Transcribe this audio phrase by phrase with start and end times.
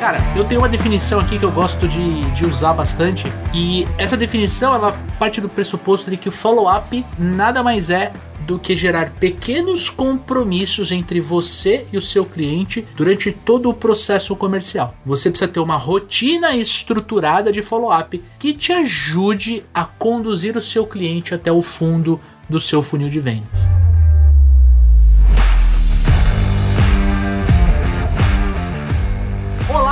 [0.00, 4.16] Cara, eu tenho uma definição aqui que eu gosto de, de usar bastante, e essa
[4.16, 8.10] definição ela parte do pressuposto de que o follow-up nada mais é
[8.46, 14.34] do que gerar pequenos compromissos entre você e o seu cliente durante todo o processo
[14.34, 14.94] comercial.
[15.04, 20.86] Você precisa ter uma rotina estruturada de follow-up que te ajude a conduzir o seu
[20.86, 23.79] cliente até o fundo do seu funil de vendas.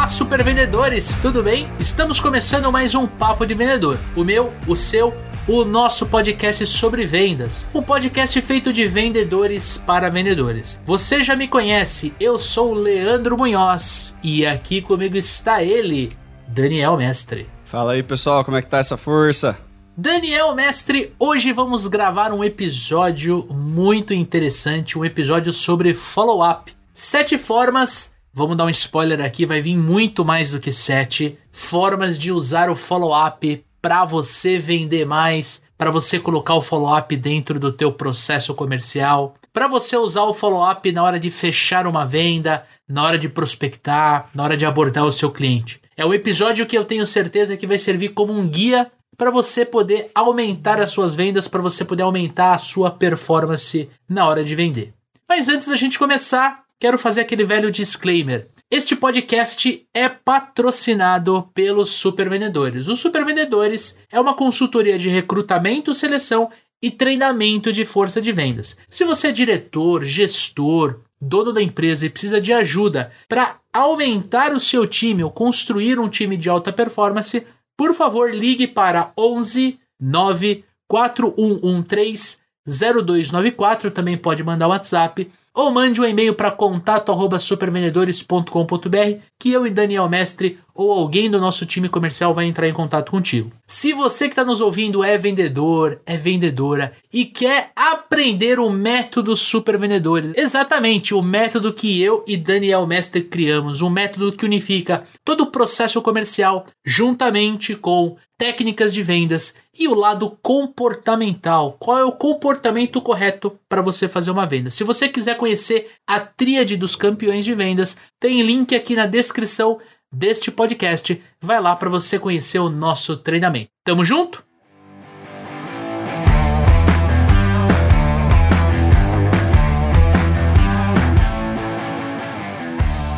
[0.09, 1.71] Super vendedores, tudo bem?
[1.79, 3.99] Estamos começando mais um Papo de Vendedor.
[4.17, 5.15] O meu, o seu,
[5.47, 7.67] o nosso podcast sobre vendas.
[7.75, 10.81] Um podcast feito de vendedores para vendedores.
[10.87, 16.17] Você já me conhece, eu sou o Leandro Munhoz e aqui comigo está ele,
[16.49, 17.47] Daniel Mestre.
[17.67, 19.59] Fala aí, pessoal, como é que tá essa força?
[19.95, 26.73] Daniel Mestre, hoje vamos gravar um episódio muito interessante, um episódio sobre follow-up.
[26.95, 32.17] Sete formas Vamos dar um spoiler aqui, vai vir muito mais do que sete formas
[32.17, 37.73] de usar o follow-up para você vender mais, para você colocar o follow-up dentro do
[37.73, 43.03] teu processo comercial, para você usar o follow-up na hora de fechar uma venda, na
[43.03, 45.81] hora de prospectar, na hora de abordar o seu cliente.
[45.97, 49.65] É um episódio que eu tenho certeza que vai servir como um guia para você
[49.65, 54.55] poder aumentar as suas vendas, para você poder aumentar a sua performance na hora de
[54.55, 54.95] vender.
[55.29, 58.49] Mas antes da gente começar, quero fazer aquele velho disclaimer.
[58.71, 62.87] Este podcast é patrocinado pelos Super Vendedores.
[62.87, 68.77] Os Super Vendedores é uma consultoria de recrutamento, seleção e treinamento de força de vendas.
[68.89, 74.61] Se você é diretor, gestor, dono da empresa e precisa de ajuda para aumentar o
[74.61, 77.45] seu time ou construir um time de alta performance,
[77.77, 83.91] por favor, ligue para 11 9 4113 0294.
[83.91, 90.09] Também pode mandar um WhatsApp ou mande um e-mail para contato@supervendedores.com.br que eu e Daniel
[90.09, 93.51] Mestre ou alguém do nosso time comercial vai entrar em contato contigo.
[93.67, 99.35] Se você que está nos ouvindo é vendedor, é vendedora e quer aprender o método
[99.35, 105.03] Super Vendedores, exatamente o método que eu e Daniel Mestre criamos, um método que unifica
[105.25, 111.77] todo o processo comercial juntamente com técnicas de vendas e o lado comportamental.
[111.81, 114.71] Qual é o comportamento correto para você fazer uma venda?
[114.71, 119.81] Se você quiser conhecer a tríade dos campeões de vendas, tem link aqui na descrição
[120.13, 121.23] deste podcast.
[121.41, 123.71] Vai lá para você conhecer o nosso treinamento.
[123.85, 124.45] Tamo junto?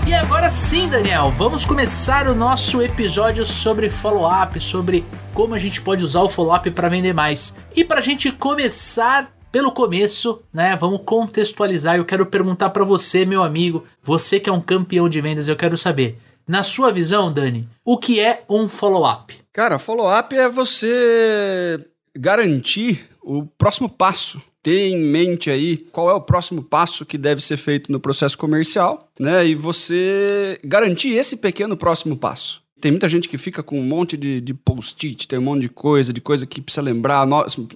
[0.06, 5.80] E agora sim, Daniel, vamos começar o nosso episódio sobre follow-up, sobre como a gente
[5.80, 7.54] pode usar o follow-up para vender mais.
[7.76, 10.76] E para a gente começar pelo começo, né?
[10.76, 11.96] Vamos contextualizar.
[11.96, 15.56] Eu quero perguntar para você, meu amigo, você que é um campeão de vendas, eu
[15.56, 16.18] quero saber,
[16.50, 19.32] na sua visão, Dani, o que é um follow-up?
[19.52, 21.78] Cara, follow-up é você
[22.12, 27.40] garantir o próximo passo ter em mente aí qual é o próximo passo que deve
[27.40, 29.46] ser feito no processo comercial, né?
[29.46, 32.59] E você garantir esse pequeno próximo passo.
[32.80, 35.68] Tem muita gente que fica com um monte de, de post-it, tem um monte de
[35.68, 37.26] coisa, de coisa que precisa lembrar.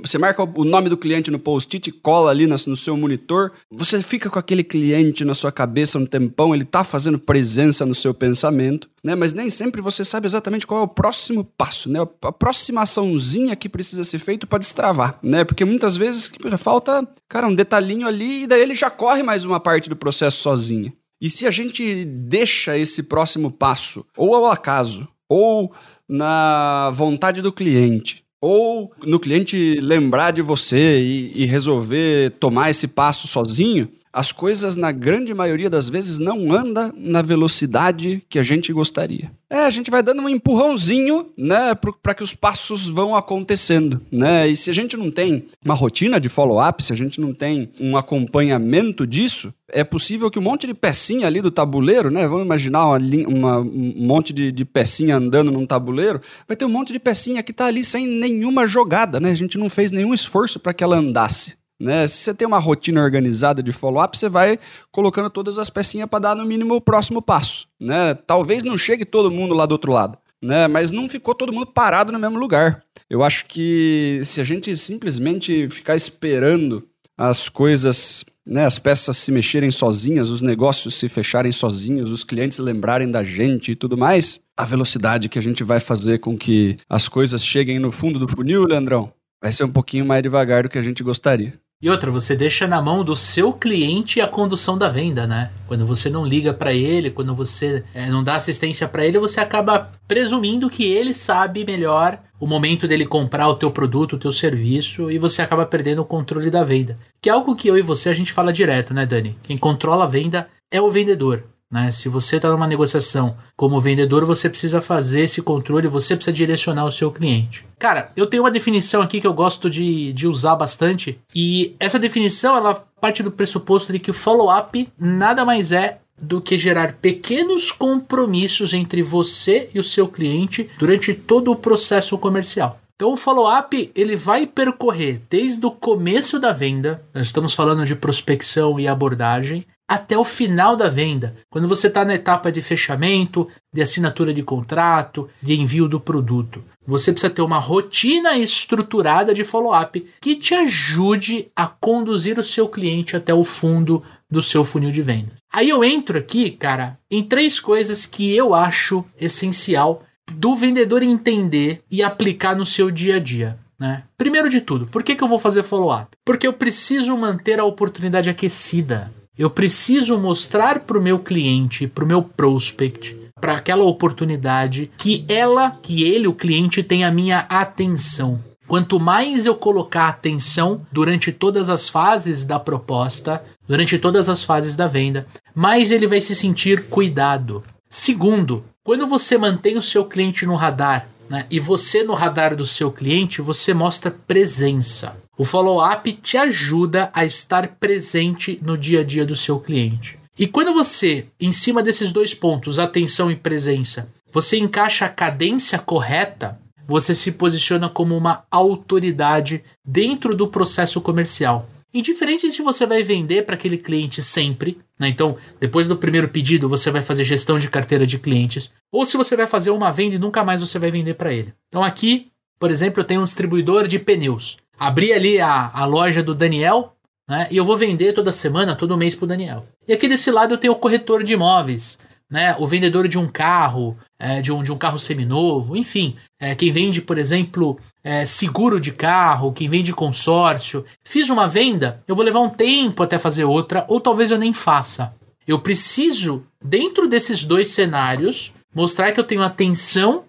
[0.00, 3.52] Você marca o nome do cliente no post-it, cola ali no seu monitor.
[3.70, 7.94] Você fica com aquele cliente na sua cabeça um tempão, ele tá fazendo presença no
[7.94, 9.14] seu pensamento, né?
[9.14, 12.00] Mas nem sempre você sabe exatamente qual é o próximo passo, né?
[12.22, 15.44] A próxima açãozinha que precisa ser feito para destravar, né?
[15.44, 19.60] Porque muitas vezes falta, cara, um detalhinho ali e daí ele já corre mais uma
[19.60, 20.92] parte do processo sozinho.
[21.20, 25.72] E se a gente deixa esse próximo passo, ou ao acaso, ou
[26.08, 32.88] na vontade do cliente, ou no cliente lembrar de você e, e resolver tomar esse
[32.88, 38.44] passo sozinho, as coisas, na grande maioria das vezes, não andam na velocidade que a
[38.44, 39.32] gente gostaria.
[39.50, 44.46] É, a gente vai dando um empurrãozinho, né, para que os passos vão acontecendo, né?
[44.48, 47.70] E se a gente não tem uma rotina de follow-up, se a gente não tem
[47.80, 52.26] um acompanhamento disso, é possível que um monte de pecinha ali do tabuleiro, né?
[52.28, 56.68] Vamos imaginar uma, uma, um monte de, de pecinha andando num tabuleiro, vai ter um
[56.68, 59.30] monte de pecinha que está ali sem nenhuma jogada, né?
[59.32, 61.54] A gente não fez nenhum esforço para que ela andasse.
[61.84, 62.06] Né?
[62.06, 64.58] Se você tem uma rotina organizada de follow-up, você vai
[64.90, 67.68] colocando todas as pecinhas para dar no mínimo o próximo passo.
[67.78, 68.14] Né?
[68.14, 70.66] Talvez não chegue todo mundo lá do outro lado, né?
[70.66, 72.80] mas não ficou todo mundo parado no mesmo lugar.
[73.10, 76.88] Eu acho que se a gente simplesmente ficar esperando
[77.18, 82.58] as coisas, né, as peças se mexerem sozinhas, os negócios se fecharem sozinhos, os clientes
[82.58, 86.76] lembrarem da gente e tudo mais, a velocidade que a gente vai fazer com que
[86.88, 90.70] as coisas cheguem no fundo do funil, Leandrão, vai ser um pouquinho mais devagar do
[90.70, 91.62] que a gente gostaria.
[91.84, 95.50] E outra, você deixa na mão do seu cliente a condução da venda, né?
[95.66, 99.38] Quando você não liga para ele, quando você é, não dá assistência para ele, você
[99.38, 104.32] acaba presumindo que ele sabe melhor o momento dele comprar o teu produto, o teu
[104.32, 106.96] serviço, e você acaba perdendo o controle da venda.
[107.20, 109.36] Que é algo que eu e você a gente fala direto, né, Dani?
[109.42, 111.44] Quem controla a venda é o vendedor.
[111.74, 111.90] Né?
[111.90, 116.84] Se você está numa negociação como vendedor, você precisa fazer esse controle, você precisa direcionar
[116.84, 117.66] o seu cliente.
[117.80, 121.98] Cara, eu tenho uma definição aqui que eu gosto de, de usar bastante, e essa
[121.98, 126.92] definição ela parte do pressuposto de que o follow-up nada mais é do que gerar
[127.02, 132.78] pequenos compromissos entre você e o seu cliente durante todo o processo comercial.
[132.94, 137.96] Então o follow-up ele vai percorrer desde o começo da venda, nós estamos falando de
[137.96, 143.48] prospecção e abordagem, até o final da venda, quando você está na etapa de fechamento,
[143.72, 146.64] de assinatura de contrato, de envio do produto.
[146.86, 152.68] Você precisa ter uma rotina estruturada de follow-up que te ajude a conduzir o seu
[152.68, 155.34] cliente até o fundo do seu funil de vendas.
[155.52, 160.02] Aí eu entro aqui, cara, em três coisas que eu acho essencial
[160.32, 163.58] do vendedor entender e aplicar no seu dia a dia.
[163.78, 164.04] Né?
[164.16, 166.08] Primeiro de tudo, por que, que eu vou fazer follow-up?
[166.24, 169.12] Porque eu preciso manter a oportunidade aquecida.
[169.36, 175.24] Eu preciso mostrar para o meu cliente, para o meu prospect, para aquela oportunidade que
[175.28, 178.40] ela, que ele, o cliente, tem a minha atenção.
[178.66, 184.76] Quanto mais eu colocar atenção durante todas as fases da proposta, durante todas as fases
[184.76, 187.62] da venda, mais ele vai se sentir cuidado.
[187.90, 192.64] Segundo, quando você mantém o seu cliente no radar, né, e você no radar do
[192.64, 195.16] seu cliente, você mostra presença.
[195.36, 200.16] O follow-up te ajuda a estar presente no dia a dia do seu cliente.
[200.38, 205.78] E quando você, em cima desses dois pontos, atenção e presença, você encaixa a cadência
[205.78, 211.68] correta, você se posiciona como uma autoridade dentro do processo comercial.
[211.92, 215.08] Indiferente se você vai vender para aquele cliente sempre, né?
[215.08, 219.16] então depois do primeiro pedido você vai fazer gestão de carteira de clientes, ou se
[219.16, 221.54] você vai fazer uma venda e nunca mais você vai vender para ele.
[221.68, 222.28] Então aqui,
[222.58, 226.94] por exemplo, eu tenho um distribuidor de pneus abrir ali a, a loja do Daniel,
[227.28, 227.48] né?
[227.50, 229.66] E eu vou vender toda semana, todo mês pro Daniel.
[229.88, 231.98] E aqui desse lado eu tenho o corretor de imóveis,
[232.30, 232.54] né?
[232.58, 236.16] O vendedor de um carro, é, de, um, de um carro seminovo, enfim.
[236.40, 240.84] É, quem vende, por exemplo, é, seguro de carro, quem vende consórcio.
[241.02, 244.52] Fiz uma venda, eu vou levar um tempo até fazer outra, ou talvez eu nem
[244.52, 245.14] faça.
[245.46, 250.24] Eu preciso, dentro desses dois cenários, mostrar que eu tenho atenção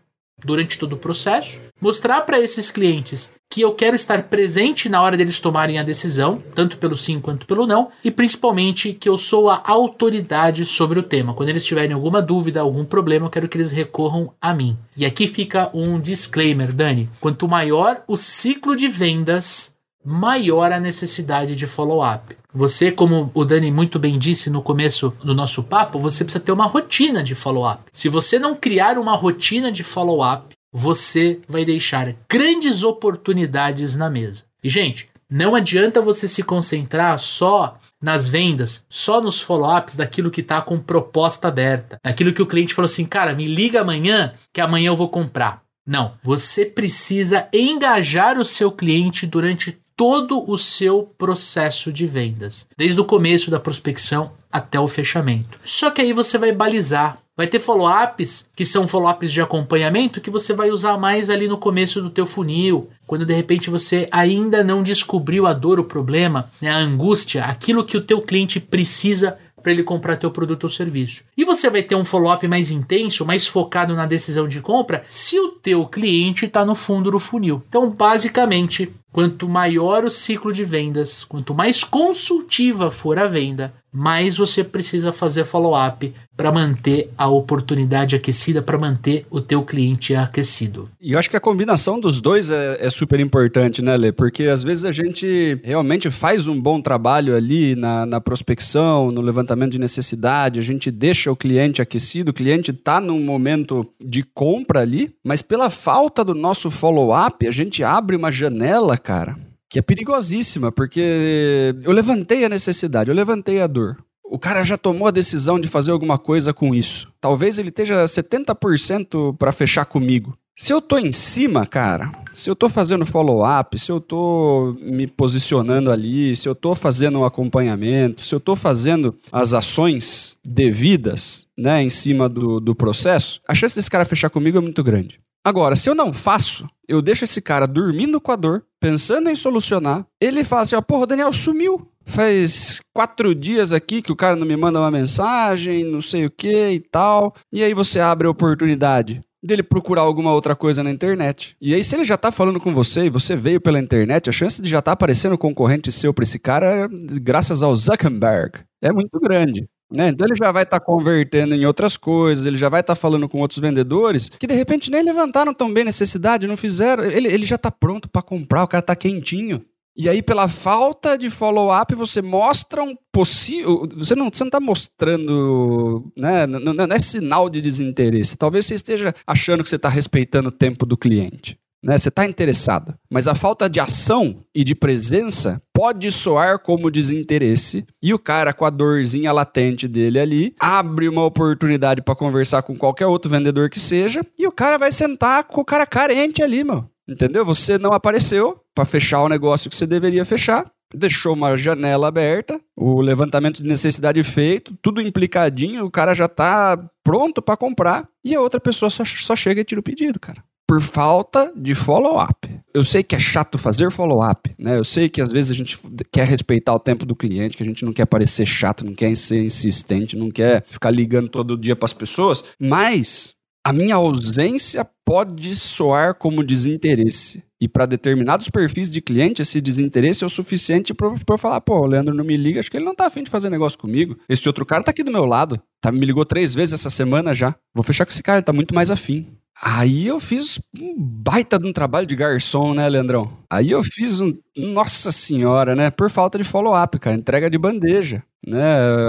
[0.45, 5.15] durante todo o processo, mostrar para esses clientes que eu quero estar presente na hora
[5.15, 9.49] deles tomarem a decisão, tanto pelo sim quanto pelo não, e principalmente que eu sou
[9.49, 11.33] a autoridade sobre o tema.
[11.33, 14.77] Quando eles tiverem alguma dúvida, algum problema, eu quero que eles recorram a mim.
[14.97, 17.09] E aqui fica um disclaimer, Dani.
[17.19, 19.74] Quanto maior o ciclo de vendas,
[20.05, 22.37] maior a necessidade de follow-up.
[22.53, 26.51] Você, como o Dani muito bem disse no começo do nosso papo, você precisa ter
[26.51, 27.83] uma rotina de follow-up.
[27.91, 34.43] Se você não criar uma rotina de follow-up, você vai deixar grandes oportunidades na mesa.
[34.63, 40.41] E, gente, não adianta você se concentrar só nas vendas, só nos follow-ups daquilo que
[40.41, 44.61] está com proposta aberta, daquilo que o cliente falou assim, cara, me liga amanhã que
[44.61, 45.61] amanhã eu vou comprar.
[45.87, 52.99] Não, você precisa engajar o seu cliente durante todo o seu processo de vendas, desde
[52.99, 55.57] o começo da prospecção até o fechamento.
[55.63, 57.17] Só que aí você vai balizar.
[57.37, 61.57] Vai ter follow-ups que são follow-ups de acompanhamento que você vai usar mais ali no
[61.57, 66.49] começo do teu funil, quando de repente você ainda não descobriu a dor, o problema,
[66.61, 70.69] né, a angústia, aquilo que o teu cliente precisa para ele comprar teu produto ou
[70.69, 71.23] serviço.
[71.35, 75.39] E você vai ter um follow-up mais intenso, mais focado na decisão de compra, se
[75.39, 77.63] o teu cliente está no fundo do funil.
[77.67, 84.35] Então, basicamente, quanto maior o ciclo de vendas, quanto mais consultiva for a venda, mais
[84.35, 90.89] você precisa fazer follow-up para manter a oportunidade aquecida, para manter o teu cliente aquecido.
[90.99, 94.11] E eu acho que a combinação dos dois é, é, super importante, né, Lê?
[94.11, 99.21] Porque às vezes a gente realmente faz um bom trabalho ali na, na prospecção, no
[99.21, 104.21] levantamento de necessidade, a gente deixa o cliente aquecido, o cliente está num momento de
[104.21, 109.37] compra ali, mas pela falta do nosso follow-up, a gente abre uma janela, cara,
[109.69, 113.97] que é perigosíssima, porque eu levantei a necessidade, eu levantei a dor.
[114.23, 117.07] O cara já tomou a decisão de fazer alguma coisa com isso.
[117.21, 120.35] Talvez ele esteja 70% para fechar comigo.
[120.57, 125.05] Se eu tô em cima, cara, se eu tô fazendo follow-up, se eu tô me
[125.05, 131.45] posicionando ali, se eu tô fazendo um acompanhamento, se eu tô fazendo as ações devidas,
[131.57, 135.19] né, em cima do, do processo, a chance desse cara fechar comigo é muito grande.
[135.45, 140.03] Agora, se eu não faço, eu deixo esse cara dormindo a dor, pensando em solucionar.
[140.19, 141.87] Ele fala assim: ó, porra, Daniel sumiu.
[142.03, 146.31] Faz quatro dias aqui que o cara não me manda uma mensagem, não sei o
[146.31, 147.35] que e tal.
[147.53, 151.55] E aí você abre a oportunidade dele procurar alguma outra coisa na internet.
[151.61, 154.33] E aí, se ele já tá falando com você e você veio pela internet, a
[154.33, 156.89] chance de já tá aparecendo concorrente seu pra esse cara,
[157.21, 159.67] graças ao Zuckerberg, é muito grande.
[159.91, 160.09] Né?
[160.09, 162.99] Então ele já vai estar tá convertendo em outras coisas, ele já vai estar tá
[162.99, 167.03] falando com outros vendedores que de repente nem levantaram tão bem necessidade, não fizeram.
[167.03, 169.63] Ele, ele já está pronto para comprar, o cara está quentinho.
[169.97, 173.87] E aí, pela falta de follow-up, você mostra um possível.
[173.95, 176.11] Você não está não tá mostrando.
[176.17, 176.45] Né?
[176.45, 178.37] Não, não, é sinal de desinteresse.
[178.37, 181.57] Talvez você esteja achando que você está respeitando o tempo do cliente.
[181.85, 181.97] Né?
[181.99, 182.95] Você está interessado.
[183.07, 187.85] Mas a falta de ação e de presença pode soar como desinteresse.
[188.01, 192.75] E o cara, com a dorzinha latente dele ali, abre uma oportunidade para conversar com
[192.75, 194.25] qualquer outro vendedor que seja.
[194.37, 196.89] E o cara vai sentar com o cara carente ali, meu.
[197.07, 197.45] Entendeu?
[197.45, 202.59] Você não apareceu para fechar o negócio que você deveria fechar, deixou uma janela aberta,
[202.75, 208.33] o levantamento de necessidade feito, tudo implicadinho, o cara já tá pronto para comprar e
[208.33, 210.43] a outra pessoa só, só chega e tira o pedido, cara.
[210.67, 212.49] Por falta de follow-up.
[212.73, 214.77] Eu sei que é chato fazer follow-up, né?
[214.77, 215.77] Eu sei que às vezes a gente
[216.11, 219.15] quer respeitar o tempo do cliente, que a gente não quer parecer chato, não quer
[219.15, 224.87] ser insistente, não quer ficar ligando todo dia para as pessoas, mas a minha ausência
[225.03, 227.43] pode soar como desinteresse.
[227.59, 231.79] E para determinados perfis de cliente, esse desinteresse é o suficiente para eu falar: pô,
[231.79, 234.17] o Leandro não me liga, acho que ele não tá afim de fazer negócio comigo.
[234.29, 237.33] Esse outro cara tá aqui do meu lado, tá, me ligou três vezes essa semana
[237.33, 237.55] já.
[237.73, 239.27] Vou fechar com esse cara, ele tá muito mais afim.
[239.61, 243.31] Aí eu fiz um baita de um trabalho de garçom, né, Leandrão?
[243.49, 244.33] Aí eu fiz um.
[244.55, 245.89] Nossa senhora, né?
[245.89, 247.15] Por falta de follow-up, cara.
[247.15, 248.21] Entrega de bandeja.
[248.45, 248.61] Né?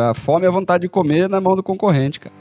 [0.08, 2.34] A fome e a vontade de comer na mão do concorrente, cara.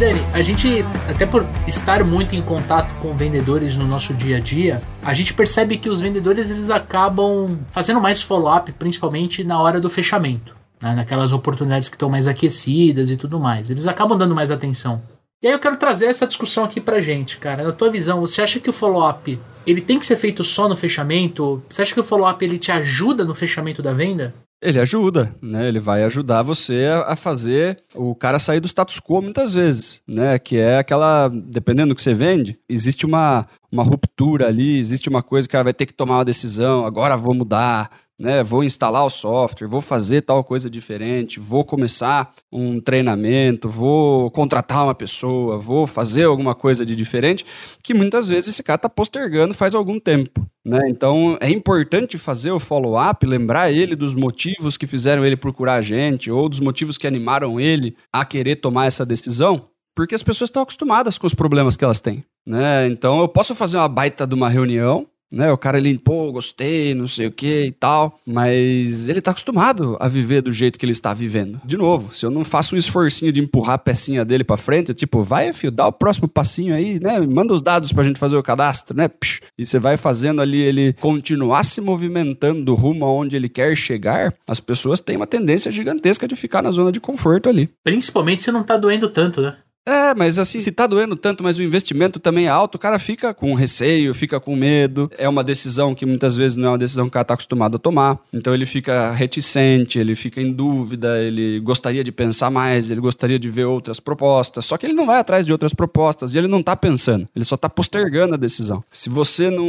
[0.00, 4.40] Dani, a gente, até por estar muito em contato com vendedores no nosso dia a
[4.40, 9.78] dia, a gente percebe que os vendedores eles acabam fazendo mais follow-up, principalmente na hora
[9.78, 10.94] do fechamento, né?
[10.94, 13.68] naquelas oportunidades que estão mais aquecidas e tudo mais.
[13.68, 15.02] Eles acabam dando mais atenção.
[15.42, 17.62] E aí eu quero trazer essa discussão aqui pra gente, cara.
[17.62, 20.76] Na tua visão, você acha que o follow-up ele tem que ser feito só no
[20.76, 21.62] fechamento?
[21.68, 24.32] Você acha que o follow-up ele te ajuda no fechamento da venda?
[24.62, 25.68] Ele ajuda, né?
[25.68, 30.38] Ele vai ajudar você a fazer o cara sair do status quo muitas vezes, né?
[30.38, 35.22] Que é aquela, dependendo do que você vende, existe uma, uma ruptura ali, existe uma
[35.22, 37.90] coisa que o cara vai ter que tomar uma decisão, agora vou mudar,
[38.20, 38.42] né?
[38.42, 44.84] Vou instalar o software, vou fazer tal coisa diferente, vou começar um treinamento, vou contratar
[44.84, 47.46] uma pessoa, vou fazer alguma coisa de diferente,
[47.82, 50.46] que muitas vezes esse cara está postergando faz algum tempo.
[50.64, 50.78] Né?
[50.88, 55.82] Então é importante fazer o follow-up, lembrar ele dos motivos que fizeram ele procurar a
[55.82, 59.64] gente, ou dos motivos que animaram ele a querer tomar essa decisão,
[59.96, 62.22] porque as pessoas estão acostumadas com os problemas que elas têm.
[62.46, 62.86] Né?
[62.88, 65.50] Então eu posso fazer uma baita de uma reunião, né?
[65.50, 69.96] O cara ele, pô, gostei, não sei o que e tal, mas ele tá acostumado
[70.00, 71.60] a viver do jeito que ele está vivendo.
[71.64, 74.90] De novo, se eu não faço um esforcinho de empurrar a pecinha dele para frente,
[74.90, 77.20] eu, tipo, vai, filho, dá o próximo passinho aí, né?
[77.20, 79.08] Manda os dados pra gente fazer o cadastro, né?
[79.08, 84.34] Psh, e você vai fazendo ali ele continuar se movimentando rumo aonde ele quer chegar,
[84.48, 87.68] as pessoas têm uma tendência gigantesca de ficar na zona de conforto ali.
[87.84, 89.56] Principalmente se não tá doendo tanto, né?
[89.86, 92.98] É, mas assim, se tá doendo tanto, mas o investimento também é alto, o cara
[92.98, 95.10] fica com receio, fica com medo.
[95.16, 97.76] É uma decisão que muitas vezes não é uma decisão que o cara tá acostumado
[97.76, 98.18] a tomar.
[98.32, 103.38] Então ele fica reticente, ele fica em dúvida, ele gostaria de pensar mais, ele gostaria
[103.38, 104.64] de ver outras propostas.
[104.64, 107.44] Só que ele não vai atrás de outras propostas e ele não tá pensando, ele
[107.44, 108.84] só tá postergando a decisão.
[108.92, 109.66] Se você não,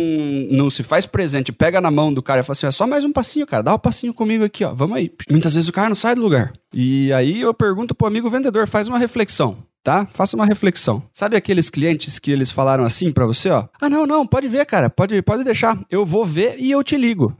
[0.51, 3.05] não se faz presente, pega na mão do cara e fala assim: é só mais
[3.05, 5.11] um passinho, cara, dá um passinho comigo aqui, ó, vamos aí.
[5.29, 6.53] Muitas vezes o cara não sai do lugar.
[6.73, 10.05] E aí eu pergunto pro amigo vendedor, faz uma reflexão tá?
[10.07, 11.03] Faça uma reflexão.
[11.11, 13.67] Sabe aqueles clientes que eles falaram assim para você, ó?
[13.79, 15.79] Ah, não, não, pode ver, cara, pode, pode deixar.
[15.89, 17.35] Eu vou ver e eu te ligo.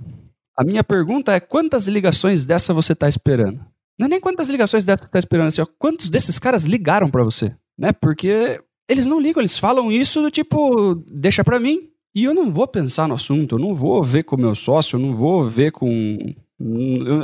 [0.58, 3.60] A minha pergunta é: quantas ligações dessa você tá esperando?
[3.98, 7.10] Não é nem quantas ligações dessa você tá esperando, assim, ó, quantos desses caras ligaram
[7.10, 7.92] para você, né?
[7.92, 11.90] Porque eles não ligam, eles falam isso do tipo, deixa para mim.
[12.14, 14.98] E eu não vou pensar no assunto, eu não vou ver com o meu sócio,
[14.98, 15.88] eu não vou ver com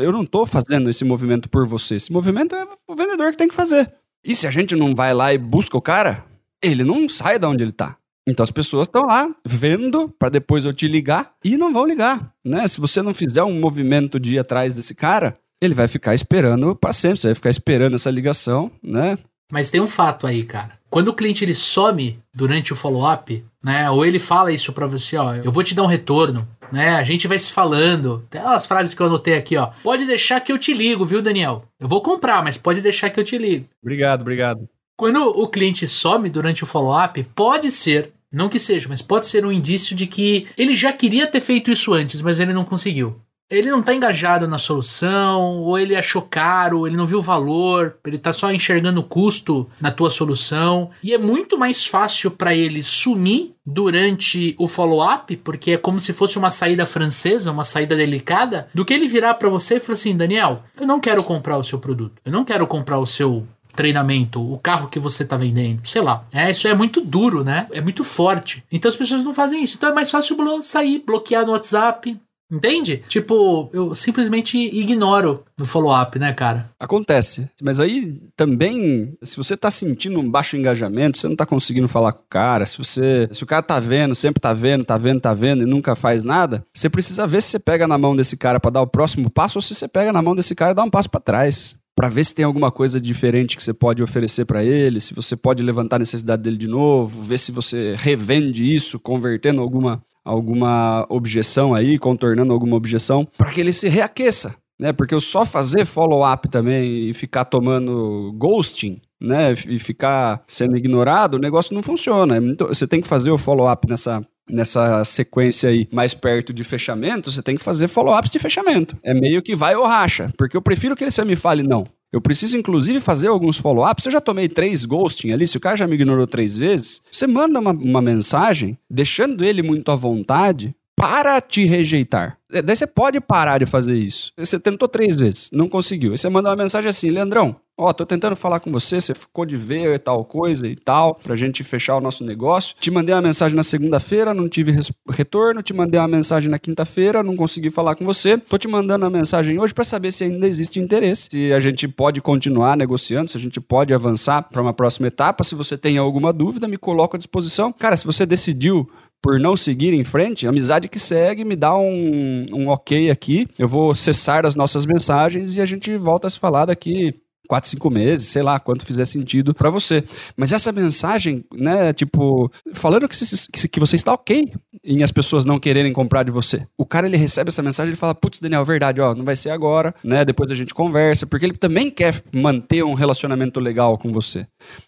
[0.02, 1.96] eu, não tô fazendo esse movimento por você.
[1.96, 3.94] Esse movimento é o vendedor que tem que fazer.
[4.24, 6.26] E se a gente não vai lá e busca o cara,
[6.62, 7.98] ele não sai da onde ele tá.
[8.28, 12.34] Então as pessoas estão lá vendo para depois eu te ligar e não vão ligar,
[12.46, 12.68] né?
[12.68, 16.76] Se você não fizer um movimento de ir atrás desse cara, ele vai ficar esperando
[16.76, 19.18] para sempre, você vai ficar esperando essa ligação, né?
[19.50, 20.78] Mas tem um fato aí, cara.
[20.90, 23.90] Quando o cliente ele some durante o follow-up, né?
[23.90, 26.96] Ou ele fala isso para você, ó, eu vou te dar um retorno né?
[26.96, 28.26] A gente vai se falando.
[28.30, 29.72] Tem umas frases que eu anotei aqui, ó.
[29.84, 31.64] Pode deixar que eu te ligo, viu, Daniel?
[31.80, 33.66] Eu vou comprar, mas pode deixar que eu te ligo.
[33.82, 34.68] Obrigado, obrigado.
[34.98, 39.46] Quando o cliente some durante o follow-up, pode ser, não que seja, mas pode ser
[39.46, 43.16] um indício de que ele já queria ter feito isso antes, mas ele não conseguiu
[43.50, 47.98] ele não tá engajado na solução, ou ele achou caro, ele não viu o valor,
[48.06, 50.90] ele tá só enxergando o custo na tua solução.
[51.02, 56.14] E é muito mais fácil para ele sumir durante o follow-up, porque é como se
[56.14, 59.94] fosse uma saída francesa, uma saída delicada, do que ele virar para você e falar
[59.94, 63.48] assim: Daniel, eu não quero comprar o seu produto, eu não quero comprar o seu
[63.78, 66.26] treinamento, o carro que você tá vendendo, sei lá.
[66.34, 67.68] É, isso é muito duro, né?
[67.72, 68.64] É muito forte.
[68.72, 69.78] Então as pessoas não fazem isso.
[69.78, 72.20] Então é mais fácil blo sair, bloquear no WhatsApp,
[72.52, 73.04] Entende?
[73.10, 76.70] Tipo, eu simplesmente ignoro no follow-up, né, cara?
[76.80, 77.50] Acontece.
[77.62, 82.14] Mas aí também, se você tá sentindo um baixo engajamento, você não tá conseguindo falar
[82.14, 83.28] com o cara, se você.
[83.32, 86.24] Se o cara tá vendo, sempre tá vendo, tá vendo, tá vendo e nunca faz
[86.24, 89.30] nada, você precisa ver se você pega na mão desse cara para dar o próximo
[89.30, 91.76] passo ou se você pega na mão desse cara e dá um passo para trás
[91.98, 95.36] para ver se tem alguma coisa diferente que você pode oferecer para ele, se você
[95.36, 101.06] pode levantar a necessidade dele de novo, ver se você revende isso, convertendo alguma alguma
[101.10, 104.92] objeção aí, contornando alguma objeção, para que ele se reaqueça, né?
[104.92, 109.54] Porque eu só fazer follow-up também e ficar tomando ghosting, né?
[109.68, 112.38] E ficar sendo ignorado, o negócio não funciona.
[112.38, 117.30] Então, você tem que fazer o follow-up nessa nessa sequência aí mais perto de fechamento,
[117.30, 118.98] você tem que fazer follow-ups de fechamento.
[119.04, 121.84] É meio que vai ou racha, porque eu prefiro que ele me fale não.
[122.12, 124.06] Eu preciso, inclusive, fazer alguns follow-ups.
[124.06, 127.28] Eu já tomei três ghosting ali, se o cara já me ignorou três vezes, você
[127.28, 132.40] manda uma, uma mensagem, deixando ele muito à vontade, para te rejeitar.
[132.52, 134.32] É, daí você pode parar de fazer isso.
[134.36, 136.12] Você tentou três vezes, não conseguiu.
[136.12, 139.46] Aí você manda uma mensagem assim, Leandrão, ó, tô tentando falar com você, você ficou
[139.46, 142.76] de ver tal coisa e tal, pra gente fechar o nosso negócio.
[142.80, 144.76] Te mandei uma mensagem na segunda-feira, não tive
[145.10, 145.62] retorno.
[145.62, 148.38] Te mandei uma mensagem na quinta-feira, não consegui falar com você.
[148.38, 151.88] Tô te mandando uma mensagem hoje para saber se ainda existe interesse, se a gente
[151.88, 155.44] pode continuar negociando, se a gente pode avançar para uma próxima etapa.
[155.44, 157.72] Se você tem alguma dúvida, me coloco à disposição.
[157.72, 158.90] Cara, se você decidiu
[159.22, 163.48] por não seguir em frente, amizade que segue, me dá um, um ok aqui.
[163.58, 167.16] Eu vou cessar as nossas mensagens e a gente volta a se falar daqui
[167.48, 170.04] quatro, cinco meses, sei lá, quanto fizer sentido para você.
[170.36, 173.16] Mas essa mensagem, né, tipo, falando que,
[173.52, 174.52] que, que, você está ok
[174.84, 176.66] em as pessoas não quererem comprar de você.
[176.78, 179.50] O cara, ele recebe essa mensagem e fala, putz, Daniel, verdade, ó, não vai ser
[179.50, 184.12] agora, né, depois a gente conversa, porque ele também quer manter um relacionamento legal com
[184.12, 184.46] você.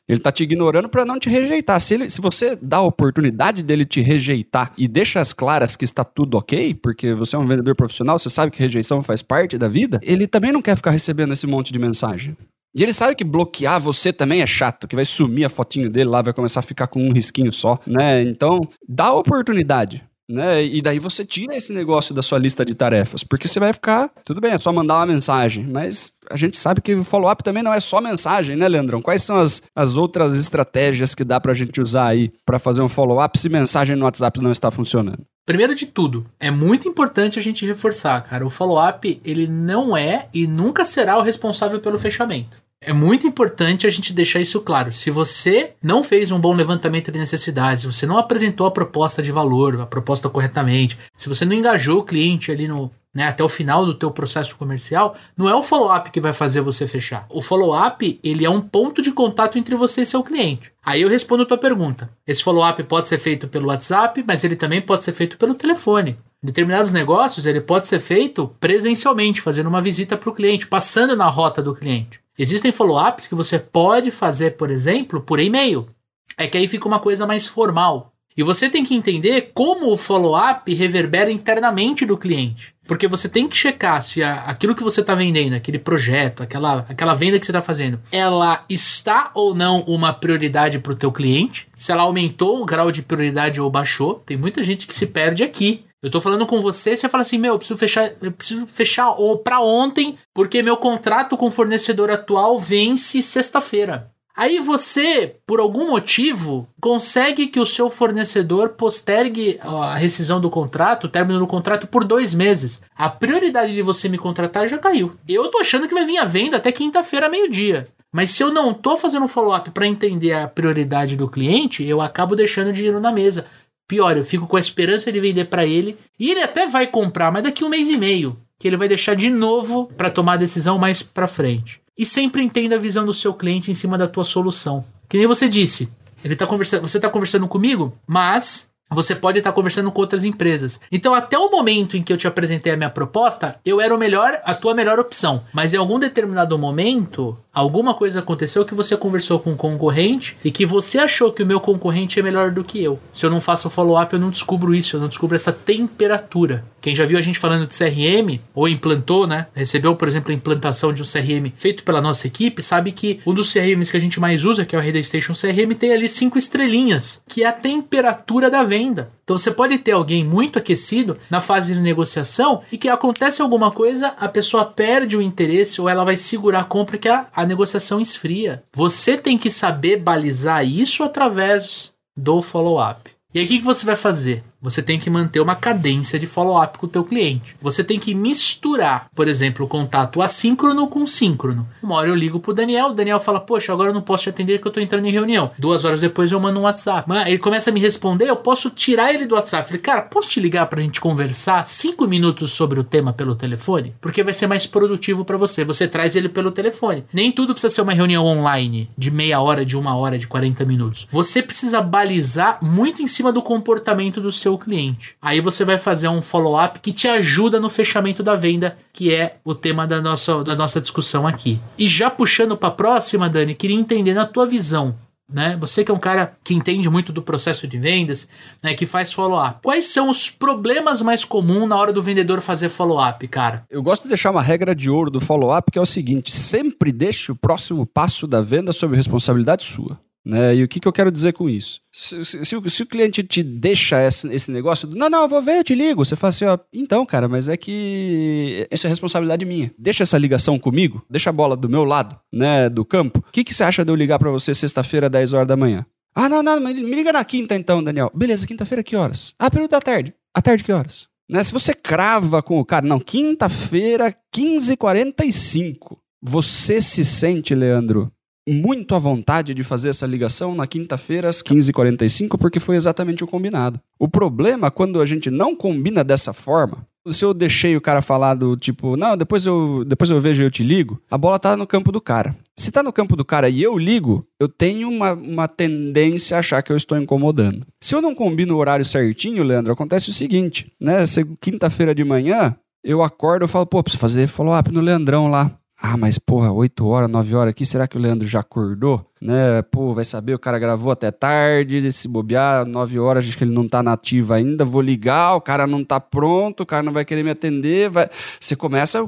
[0.08, 1.80] Ele tá te ignorando para não te rejeitar.
[1.80, 5.86] Se, ele, se você dá a oportunidade dele te rejeitar e deixa as claras que
[5.86, 9.58] está tudo ok, porque você é um vendedor profissional, você sabe que rejeição faz parte
[9.58, 12.36] da vida, ele também não quer ficar recebendo esse monte de mensagem.
[12.74, 16.10] E ele sabe que bloquear você também é chato, que vai sumir a fotinho dele
[16.10, 18.22] lá, vai começar a ficar com um risquinho só, né?
[18.22, 20.04] Então, dá oportunidade.
[20.30, 20.64] Né?
[20.64, 24.12] E daí você tira esse negócio da sua lista de tarefas, porque você vai ficar,
[24.24, 27.64] tudo bem, é só mandar uma mensagem, mas a gente sabe que o follow-up também
[27.64, 29.02] não é só mensagem, né, Leandrão?
[29.02, 32.88] Quais são as, as outras estratégias que dá pra gente usar aí para fazer um
[32.88, 35.26] follow-up se mensagem no WhatsApp não está funcionando?
[35.48, 40.28] Primeiro de tudo, é muito importante a gente reforçar, cara, o follow-up, ele não é
[40.32, 42.59] e nunca será o responsável pelo fechamento.
[42.82, 44.94] É muito importante a gente deixar isso claro.
[44.94, 49.22] Se você não fez um bom levantamento de necessidades, se você não apresentou a proposta
[49.22, 53.44] de valor, a proposta corretamente, se você não engajou o cliente ali no, né, até
[53.44, 57.26] o final do teu processo comercial, não é o follow-up que vai fazer você fechar.
[57.30, 60.72] O follow-up, ele é um ponto de contato entre você e seu cliente.
[60.82, 62.10] Aí eu respondo a tua pergunta.
[62.26, 66.18] Esse follow-up pode ser feito pelo WhatsApp, mas ele também pode ser feito pelo telefone.
[66.42, 71.28] Determinados negócios, ele pode ser feito presencialmente, fazendo uma visita para o cliente, passando na
[71.28, 72.22] rota do cliente.
[72.39, 75.89] Existem follow-ups que você pode fazer, por exemplo, por e-mail.
[76.38, 78.13] É que aí fica uma coisa mais formal.
[78.38, 82.73] E você tem que entender como o follow-up reverbera internamente do cliente.
[82.88, 86.86] Porque você tem que checar se a, aquilo que você está vendendo, aquele projeto, aquela,
[86.88, 91.12] aquela venda que você está fazendo, ela está ou não uma prioridade para o teu
[91.12, 91.67] cliente.
[91.75, 94.23] Se ela aumentou o grau de prioridade ou baixou.
[94.25, 95.84] Tem muita gente que se perde aqui.
[96.02, 99.10] Eu tô falando com você, você fala assim, meu, eu preciso fechar, eu preciso fechar
[99.18, 104.10] ou para ontem, porque meu contrato com o fornecedor atual vence sexta-feira.
[104.40, 111.04] Aí você, por algum motivo, consegue que o seu fornecedor postergue a rescisão do contrato,
[111.04, 112.82] o término do contrato, por dois meses.
[112.96, 115.12] A prioridade de você me contratar já caiu.
[115.28, 117.84] Eu tô achando que vai vir a venda até quinta-feira, meio-dia.
[118.14, 122.00] Mas se eu não tô fazendo um follow-up para entender a prioridade do cliente, eu
[122.00, 123.46] acabo deixando o dinheiro na mesa.
[123.89, 125.97] Pior, eu fico com a esperança de vender para ele.
[126.19, 128.38] E ele até vai comprar, mas daqui um mês e meio.
[128.60, 131.82] Que ele vai deixar de novo para tomar a decisão mais para frente.
[131.97, 134.86] E sempre entenda a visão do seu cliente em cima da tua solução.
[135.10, 135.89] Que nem você disse.
[136.23, 140.80] Ele tá conversando, você está conversando comigo, mas você pode estar conversando com outras empresas.
[140.91, 143.97] Então, até o momento em que eu te apresentei a minha proposta, eu era o
[143.97, 145.43] melhor, a tua melhor opção.
[145.54, 150.52] Mas em algum determinado momento, alguma coisa aconteceu que você conversou com um concorrente e
[150.52, 152.99] que você achou que o meu concorrente é melhor do que eu.
[153.12, 156.63] Se eu não faço follow-up, eu não descubro isso, eu não descubro essa temperatura.
[156.82, 159.47] Quem já viu a gente falando de CRM ou implantou, né?
[159.54, 163.34] Recebeu, por exemplo, a implantação de um CRM feito pela nossa equipe, sabe que um
[163.34, 166.08] dos CRMs que a gente mais usa, que é o Rede Station CRM, tem ali
[166.08, 168.79] cinco estrelinhas, que é a temperatura da venda.
[169.24, 173.72] Então você pode ter alguém muito aquecido na fase de negociação e que acontece alguma
[173.72, 177.46] coisa, a pessoa perde o interesse ou ela vai segurar a compra que a, a
[177.46, 178.63] negociação esfria.
[178.74, 183.12] Você tem que saber balizar isso através do follow-up.
[183.34, 184.44] E aí o que, que você vai fazer?
[184.62, 187.56] Você tem que manter uma cadência de follow-up com o teu cliente.
[187.62, 191.65] Você tem que misturar, por exemplo, o contato assíncrono com síncrono.
[191.82, 194.30] Uma hora eu ligo pro Daniel, o Daniel fala, poxa, agora eu não posso te
[194.30, 195.52] atender que eu tô entrando em reunião.
[195.58, 197.08] Duas horas depois eu mando um WhatsApp.
[197.08, 199.65] Mas ele começa a me responder, eu posso tirar ele do WhatsApp.
[199.65, 203.95] Falei, cara, posso te ligar pra gente conversar cinco minutos sobre o tema pelo telefone?
[204.02, 205.63] Porque vai ser mais produtivo para você.
[205.63, 207.06] Você traz ele pelo telefone.
[207.13, 210.65] Nem tudo precisa ser uma reunião online de meia hora, de uma hora, de 40
[210.65, 211.08] minutos.
[211.12, 215.16] Você precisa balizar muito em cima do comportamento do seu seu cliente.
[215.22, 219.38] Aí você vai fazer um follow-up que te ajuda no fechamento da venda, que é
[219.44, 221.60] o tema da nossa, da nossa discussão aqui.
[221.78, 224.96] E já puxando para a próxima, Dani, queria entender na tua visão,
[225.32, 225.56] né?
[225.60, 228.28] Você que é um cara que entende muito do processo de vendas,
[228.64, 228.74] né?
[228.74, 229.60] Que faz follow-up.
[229.62, 233.64] Quais são os problemas mais comuns na hora do vendedor fazer follow-up, cara?
[233.70, 236.92] Eu gosto de deixar uma regra de ouro do follow-up que é o seguinte: sempre
[236.92, 240.00] deixe o próximo passo da venda sob responsabilidade sua.
[240.26, 240.56] Né?
[240.56, 241.82] E o que, que eu quero dizer com isso?
[241.92, 245.24] Se, se, se, o, se o, cliente te deixa esse, esse negócio, do, não, não,
[245.24, 246.04] eu vou ver, eu te ligo.
[246.04, 249.72] Você fala assim, ó, então, cara, mas é que isso é responsabilidade minha.
[249.78, 253.20] Deixa essa ligação comigo, deixa a bola do meu lado, né, do campo.
[253.28, 255.86] O que, que você acha de eu ligar para você sexta-feira, 10 horas da manhã?
[256.14, 258.12] Ah, não, não, me liga na quinta então, Daniel.
[258.14, 259.34] Beleza, quinta-feira que horas?
[259.40, 260.14] Ah, período da tarde.
[260.34, 261.08] À tarde que horas?
[261.30, 261.44] Né?
[261.44, 265.98] Se você crava com o cara, não, quinta-feira, 15h45.
[266.22, 268.12] Você se sente, Leandro,
[268.50, 273.28] muito à vontade de fazer essa ligação na quinta-feira às 15h45, porque foi exatamente o
[273.28, 273.80] combinado.
[274.00, 278.36] O problema, quando a gente não combina dessa forma, se eu deixei o cara falar
[278.36, 281.56] do tipo, não, depois eu, depois eu vejo e eu te ligo, a bola tá
[281.56, 282.36] no campo do cara.
[282.58, 286.40] Se tá no campo do cara e eu ligo, eu tenho uma, uma tendência a
[286.40, 287.66] achar que eu estou incomodando.
[287.82, 291.04] Se eu não combino o horário certinho, Leandro, acontece o seguinte, né?
[291.40, 295.52] Quinta-feira de manhã, eu acordo, eu falo, pô, preciso fazer follow-up no Leandrão lá.
[295.82, 299.10] Ah, mas porra, 8 horas, 9 horas aqui, será que o Leandro já acordou?
[299.22, 299.62] Né?
[299.72, 303.54] Pô, vai saber, o cara gravou até tarde, se bobear, 9 horas, acho que ele
[303.54, 307.06] não tá nativo ainda, vou ligar, o cara não tá pronto, o cara não vai
[307.06, 308.10] querer me atender, vai...
[308.39, 309.08] Você começa a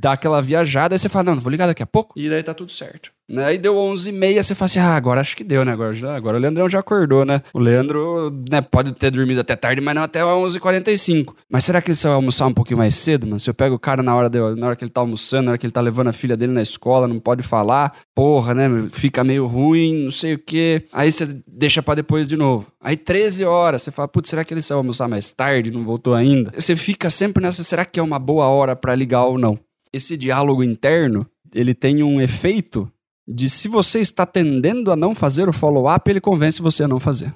[0.00, 2.52] dar aquela viajada, aí você fala, não, vou ligar daqui a pouco, e daí tá
[2.52, 3.13] tudo certo.
[3.28, 3.44] Né?
[3.44, 5.72] Aí deu 11 e meia, você fala assim, ah, agora acho que deu, né?
[5.72, 7.40] Agora, já, agora o Leandrão já acordou, né?
[7.54, 11.34] O Leandro né, pode ter dormido até tarde, mas não até 11h45.
[11.48, 13.40] Mas será que ele vai almoçar um pouquinho mais cedo, mano?
[13.40, 15.52] Se eu pego o cara na hora, de, na hora que ele tá almoçando, na
[15.52, 18.88] hora que ele tá levando a filha dele na escola, não pode falar, porra, né?
[18.90, 20.86] Fica meio ruim, não sei o quê.
[20.92, 22.66] Aí você deixa para depois de novo.
[22.80, 26.14] Aí 13 horas, você fala, putz, será que ele vai almoçar mais tarde, não voltou
[26.14, 26.52] ainda?
[26.54, 29.58] Você fica sempre nessa, será que é uma boa hora para ligar ou não?
[29.90, 32.90] Esse diálogo interno, ele tem um efeito
[33.26, 37.00] de se você está tendendo a não fazer o follow-up, ele convence você a não
[37.00, 37.34] fazer.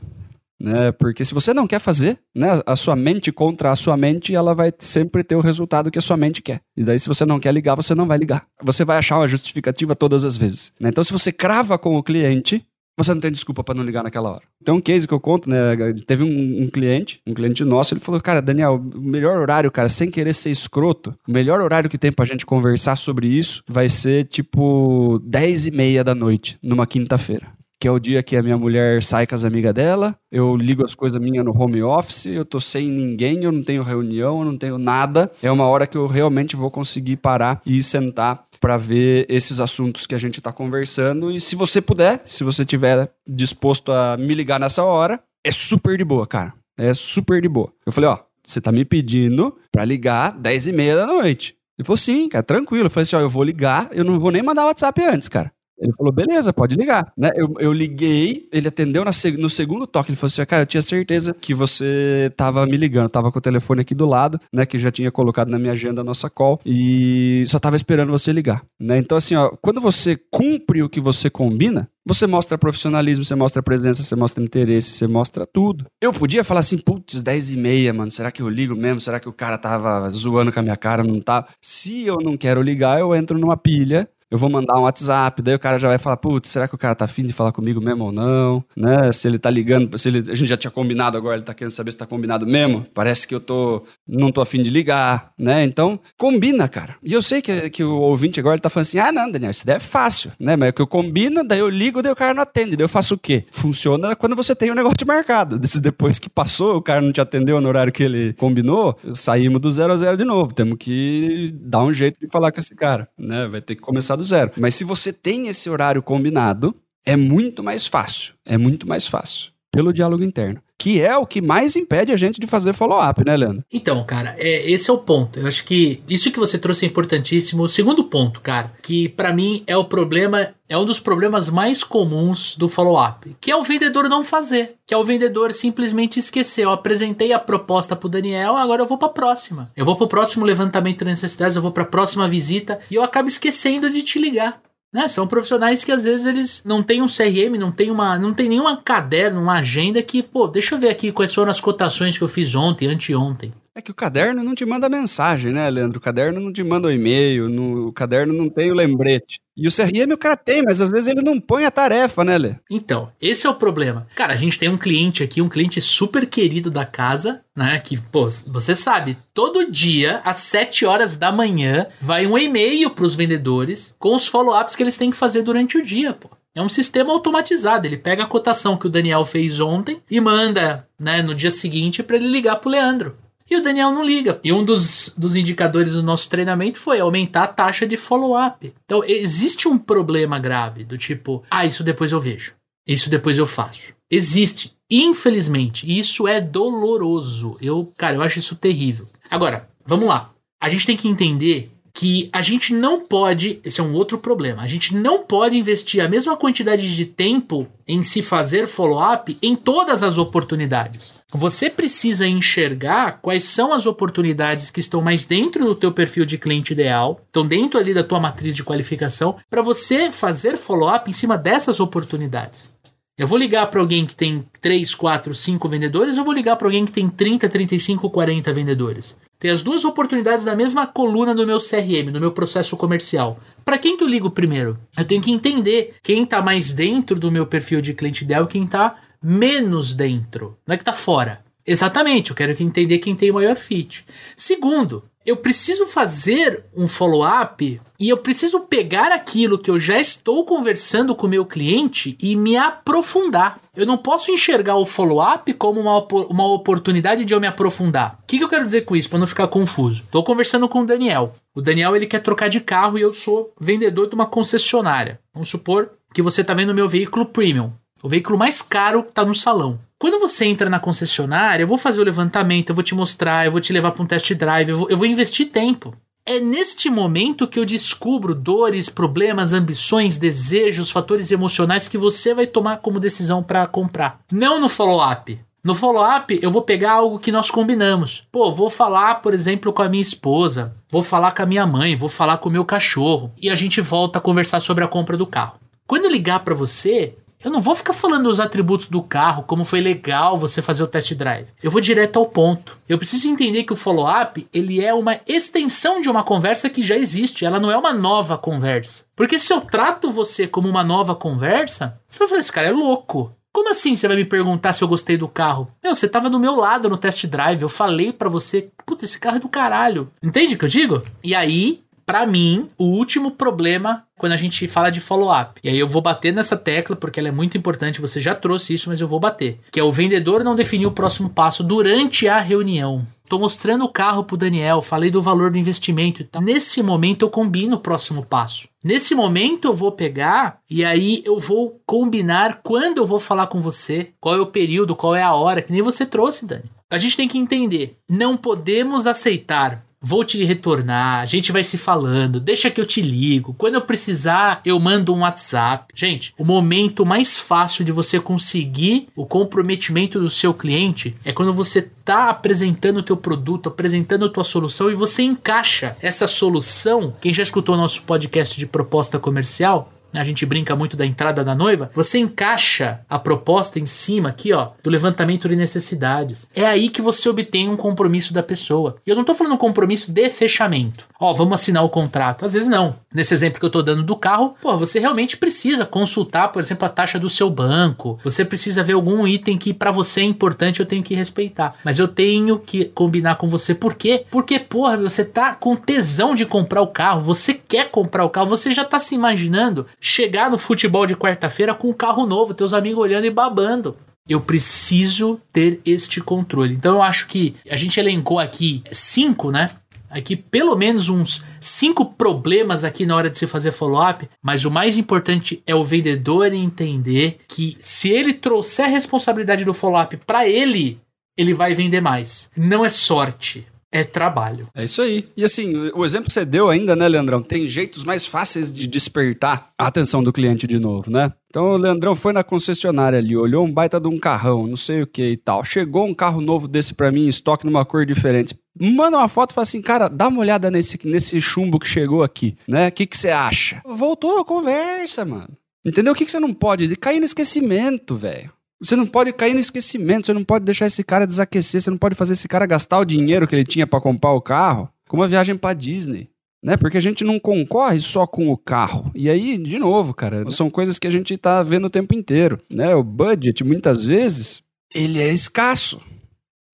[0.60, 0.90] Né?
[0.92, 4.54] Porque se você não quer fazer, né, a sua mente contra a sua mente, ela
[4.54, 6.60] vai sempre ter o resultado que a sua mente quer.
[6.76, 8.44] E daí, se você não quer ligar, você não vai ligar.
[8.62, 10.72] Você vai achar uma justificativa todas as vezes.
[10.80, 10.88] Né?
[10.88, 12.64] Então, se você crava com o cliente,
[12.98, 14.42] você não tem desculpa para não ligar naquela hora.
[14.64, 15.76] Tem um case que eu conto, né?
[16.06, 19.88] Teve um, um, cliente, um cliente nosso, ele falou, cara, Daniel, o melhor horário, cara,
[19.88, 23.88] sem querer ser escroto, o melhor horário que tem pra gente conversar sobre isso vai
[23.88, 28.42] ser tipo 10 e meia da noite, numa quinta-feira que é o dia que a
[28.42, 32.26] minha mulher sai com as amigas dela, eu ligo as coisas minhas no home office,
[32.26, 35.30] eu tô sem ninguém, eu não tenho reunião, eu não tenho nada.
[35.42, 40.06] É uma hora que eu realmente vou conseguir parar e sentar para ver esses assuntos
[40.06, 41.30] que a gente está conversando.
[41.30, 45.96] E se você puder, se você tiver disposto a me ligar nessa hora, é super
[45.96, 46.52] de boa, cara.
[46.76, 47.72] É super de boa.
[47.86, 51.54] Eu falei, ó, você tá me pedindo para ligar 10 e meia da noite.
[51.78, 52.86] Ele falou, sim, cara, tranquilo.
[52.86, 55.52] Eu falei assim, ó, eu vou ligar, eu não vou nem mandar WhatsApp antes, cara.
[55.80, 57.12] Ele falou, beleza, pode ligar.
[57.16, 57.30] Né?
[57.34, 60.10] Eu, eu liguei, ele atendeu na, no segundo toque.
[60.10, 63.08] Ele falou assim: cara, eu tinha certeza que você tava me ligando.
[63.08, 64.66] tava com o telefone aqui do lado, né?
[64.66, 66.60] Que já tinha colocado na minha agenda a nossa call.
[66.64, 68.64] E só tava esperando você ligar.
[68.78, 68.98] Né?
[68.98, 73.62] Então, assim, ó, quando você cumpre o que você combina, você mostra profissionalismo, você mostra
[73.62, 75.84] presença, você mostra interesse, você mostra tudo.
[76.00, 79.00] Eu podia falar assim, putz, 10 e meia, mano, será que eu ligo mesmo?
[79.00, 81.04] Será que o cara tava zoando com a minha cara?
[81.04, 81.46] Não tá?
[81.60, 85.54] Se eu não quero ligar, eu entro numa pilha eu vou mandar um WhatsApp, daí
[85.54, 87.80] o cara já vai falar, putz, será que o cara tá afim de falar comigo
[87.80, 88.62] mesmo ou não?
[88.76, 89.10] Né?
[89.12, 91.72] Se ele tá ligando, se ele, a gente já tinha combinado agora, ele tá querendo
[91.72, 92.86] saber se tá combinado mesmo.
[92.92, 95.64] Parece que eu tô, não tô afim de ligar, né?
[95.64, 96.96] Então, combina, cara.
[97.02, 99.50] E eu sei que, que o ouvinte agora ele tá falando assim, ah, não, Daniel,
[99.50, 100.56] isso daí é fácil, né?
[100.56, 102.88] Mas é que eu combino, daí eu ligo, daí o cara não atende, daí eu
[102.88, 103.44] faço o quê?
[103.50, 105.58] Funciona quando você tem o um negócio marcado.
[105.58, 109.70] Depois que passou, o cara não te atendeu no horário que ele combinou, saímos do
[109.70, 110.52] zero a zero de novo.
[110.52, 113.46] Temos que dar um jeito de falar com esse cara, né?
[113.48, 114.52] Vai ter que começar do zero.
[114.56, 116.74] Mas se você tem esse horário combinado,
[117.06, 118.34] é muito mais fácil.
[118.44, 119.50] É muito mais fácil.
[119.70, 123.36] Pelo diálogo interno que é o que mais impede a gente de fazer follow-up, né,
[123.36, 123.64] Leandro?
[123.72, 125.40] Então, cara, é, esse é o ponto.
[125.40, 127.64] Eu acho que isso que você trouxe é importantíssimo.
[127.64, 131.82] O segundo ponto, cara, que para mim é o problema, é um dos problemas mais
[131.82, 136.64] comuns do follow-up, que é o vendedor não fazer, que é o vendedor simplesmente esquecer.
[136.64, 139.68] Eu apresentei a proposta pro Daniel, agora eu vou para próxima.
[139.76, 143.26] Eu vou pro próximo levantamento de necessidades, eu vou para próxima visita e eu acabo
[143.26, 144.60] esquecendo de te ligar.
[144.92, 145.06] Né?
[145.06, 148.48] São profissionais que às vezes eles não têm um CRM, não tem uma, não tem
[148.48, 152.24] nenhuma caderno, uma agenda que, pô, deixa eu ver aqui quais foram as cotações que
[152.24, 153.52] eu fiz ontem, anteontem.
[153.78, 155.98] É que o caderno não te manda mensagem, né, Leandro?
[155.98, 159.40] O caderno não te manda o um e-mail, no, o caderno não tem o lembrete.
[159.56, 162.36] E o CRM o cara tem, mas às vezes ele não põe a tarefa, né,
[162.36, 162.54] Lê?
[162.68, 164.08] Então, esse é o problema.
[164.16, 167.78] Cara, a gente tem um cliente aqui, um cliente super querido da casa, né?
[167.78, 173.04] Que, pô, você sabe, todo dia, às 7 horas da manhã, vai um e-mail para
[173.04, 176.28] os vendedores com os follow-ups que eles têm que fazer durante o dia, pô.
[176.52, 177.86] É um sistema automatizado.
[177.86, 182.02] Ele pega a cotação que o Daniel fez ontem e manda, né, no dia seguinte
[182.02, 183.16] para ele ligar pro Leandro.
[183.50, 184.40] E o Daniel não liga.
[184.44, 188.72] E um dos, dos indicadores do nosso treinamento foi aumentar a taxa de follow-up.
[188.84, 192.54] Então, existe um problema grave do tipo, ah, isso depois eu vejo.
[192.86, 193.94] Isso depois eu faço.
[194.10, 194.74] Existe.
[194.90, 197.58] Infelizmente, isso é doloroso.
[197.60, 199.06] Eu, cara, eu acho isso terrível.
[199.30, 200.30] Agora, vamos lá.
[200.60, 204.62] A gente tem que entender que a gente não pode, esse é um outro problema,
[204.62, 209.56] a gente não pode investir a mesma quantidade de tempo em se fazer follow-up em
[209.56, 211.14] todas as oportunidades.
[211.32, 216.38] Você precisa enxergar quais são as oportunidades que estão mais dentro do teu perfil de
[216.38, 221.12] cliente ideal, estão dentro ali da tua matriz de qualificação, para você fazer follow-up em
[221.12, 222.70] cima dessas oportunidades.
[223.18, 226.68] Eu vou ligar para alguém que tem 3, 4, 5 vendedores, ou vou ligar para
[226.68, 229.16] alguém que tem 30, 35, 40 vendedores.
[229.38, 233.38] Tem as duas oportunidades na mesma coluna do meu CRM, no meu processo comercial.
[233.64, 234.76] Para quem que eu ligo primeiro?
[234.96, 238.48] Eu tenho que entender quem está mais dentro do meu perfil de cliente ideal e
[238.48, 240.58] quem está menos dentro.
[240.66, 241.44] Não é que está fora.
[241.64, 244.04] Exatamente, eu quero entender quem tem o maior fit.
[244.36, 250.42] Segundo, eu preciso fazer um follow-up e eu preciso pegar aquilo que eu já estou
[250.42, 253.60] conversando com o meu cliente e me aprofundar.
[253.76, 255.98] Eu não posso enxergar o follow-up como uma,
[256.30, 258.18] uma oportunidade de eu me aprofundar.
[258.22, 260.04] O que, que eu quero dizer com isso, para não ficar confuso?
[260.04, 261.34] Estou conversando com o Daniel.
[261.54, 265.20] O Daniel ele quer trocar de carro e eu sou vendedor de uma concessionária.
[265.34, 267.70] Vamos supor que você está vendo meu veículo premium.
[268.02, 269.78] O veículo mais caro está no salão.
[269.98, 273.52] Quando você entra na concessionária, eu vou fazer o levantamento, eu vou te mostrar, eu
[273.52, 275.92] vou te levar para um test drive, eu vou, eu vou investir tempo.
[276.24, 282.46] É neste momento que eu descubro dores, problemas, ambições, desejos, fatores emocionais que você vai
[282.46, 284.20] tomar como decisão para comprar.
[284.30, 285.40] Não no follow-up.
[285.64, 288.28] No follow-up, eu vou pegar algo que nós combinamos.
[288.30, 291.96] Pô, vou falar, por exemplo, com a minha esposa, vou falar com a minha mãe,
[291.96, 295.16] vou falar com o meu cachorro e a gente volta a conversar sobre a compra
[295.16, 295.58] do carro.
[295.86, 299.64] Quando eu ligar para você, eu não vou ficar falando os atributos do carro, como
[299.64, 301.48] foi legal você fazer o test drive.
[301.62, 302.78] Eu vou direto ao ponto.
[302.88, 306.96] Eu preciso entender que o follow-up, ele é uma extensão de uma conversa que já
[306.96, 309.04] existe, ela não é uma nova conversa.
[309.14, 312.72] Porque se eu trato você como uma nova conversa, você vai falar, esse cara é
[312.72, 313.32] louco.
[313.52, 315.68] Como assim você vai me perguntar se eu gostei do carro?
[315.82, 319.18] Meu, você tava do meu lado no test drive, eu falei para você, puta, esse
[319.18, 320.10] carro é do caralho.
[320.22, 321.02] Entende o que eu digo?
[321.24, 325.60] E aí, para mim, o último problema quando a gente fala de follow-up.
[325.62, 328.74] E aí eu vou bater nessa tecla porque ela é muito importante, você já trouxe
[328.74, 329.58] isso, mas eu vou bater.
[329.70, 333.06] Que é o vendedor não definir o próximo passo durante a reunião.
[333.28, 336.40] Tô mostrando o carro pro Daniel, falei do valor do investimento e tal.
[336.40, 338.68] Nesse momento eu combino o próximo passo.
[338.82, 343.60] Nesse momento eu vou pegar e aí eu vou combinar quando eu vou falar com
[343.60, 346.70] você, qual é o período, qual é a hora, que nem você trouxe, Dani.
[346.90, 351.76] A gente tem que entender, não podemos aceitar Vou te retornar, a gente vai se
[351.76, 353.52] falando, deixa que eu te ligo.
[353.58, 355.92] Quando eu precisar, eu mando um WhatsApp.
[355.92, 361.52] Gente, o momento mais fácil de você conseguir o comprometimento do seu cliente é quando
[361.52, 367.12] você está apresentando o teu produto, apresentando a tua solução e você encaixa essa solução.
[367.20, 371.54] Quem já escutou nosso podcast de proposta comercial, a gente brinca muito da entrada da
[371.54, 376.48] noiva, você encaixa a proposta em cima aqui, ó, do levantamento de necessidades.
[376.54, 378.96] É aí que você obtém um compromisso da pessoa.
[379.06, 381.04] E eu não tô falando um compromisso de fechamento.
[381.20, 382.44] Ó, vamos assinar o contrato.
[382.44, 382.96] Às vezes não.
[383.12, 386.86] Nesse exemplo que eu tô dando do carro, pô, você realmente precisa consultar, por exemplo,
[386.86, 388.18] a taxa do seu banco.
[388.24, 391.74] Você precisa ver algum item que para você é importante, eu tenho que respeitar.
[391.84, 393.74] Mas eu tenho que combinar com você.
[393.74, 394.24] Por quê?
[394.30, 398.46] Porque, porra, você tá com tesão de comprar o carro, você quer comprar o carro,
[398.46, 402.72] você já tá se imaginando chegar no futebol de quarta-feira com um carro novo, teus
[402.72, 403.96] amigos olhando e babando.
[404.28, 406.74] Eu preciso ter este controle.
[406.74, 409.70] Então eu acho que a gente elencou aqui cinco, né?
[410.10, 414.70] Aqui pelo menos uns cinco problemas aqui na hora de se fazer follow-up, mas o
[414.70, 420.48] mais importante é o vendedor entender que se ele trouxer a responsabilidade do follow-up para
[420.48, 420.98] ele,
[421.36, 422.50] ele vai vender mais.
[422.56, 424.68] Não é sorte é trabalho.
[424.74, 425.26] É isso aí.
[425.36, 427.42] E assim, o exemplo que você deu ainda, né, Leandrão?
[427.42, 431.32] Tem jeitos mais fáceis de despertar a atenção do cliente de novo, né?
[431.48, 435.02] Então o Leandrão foi na concessionária ali, olhou um baita de um carrão, não sei
[435.02, 435.64] o que e tal.
[435.64, 438.58] Chegou um carro novo desse para mim, em estoque numa cor diferente.
[438.78, 442.22] Manda uma foto e fala assim, cara, dá uma olhada nesse, nesse chumbo que chegou
[442.22, 442.88] aqui, né?
[442.88, 443.80] O que, que você acha?
[443.84, 445.56] Voltou a conversa, mano.
[445.84, 446.12] Entendeu?
[446.12, 446.94] O que, que você não pode?
[446.96, 448.52] Cair no esquecimento, velho.
[448.80, 451.98] Você não pode cair no esquecimento, você não pode deixar esse cara desaquecer, você não
[451.98, 455.16] pode fazer esse cara gastar o dinheiro que ele tinha para comprar o carro com
[455.16, 456.28] uma viagem para Disney.
[456.62, 456.76] Né?
[456.76, 459.10] Porque a gente não concorre só com o carro.
[459.14, 462.60] E aí, de novo, cara, são coisas que a gente tá vendo o tempo inteiro,
[462.68, 462.94] né?
[462.96, 464.62] O budget, muitas vezes,
[464.92, 466.00] ele é escasso.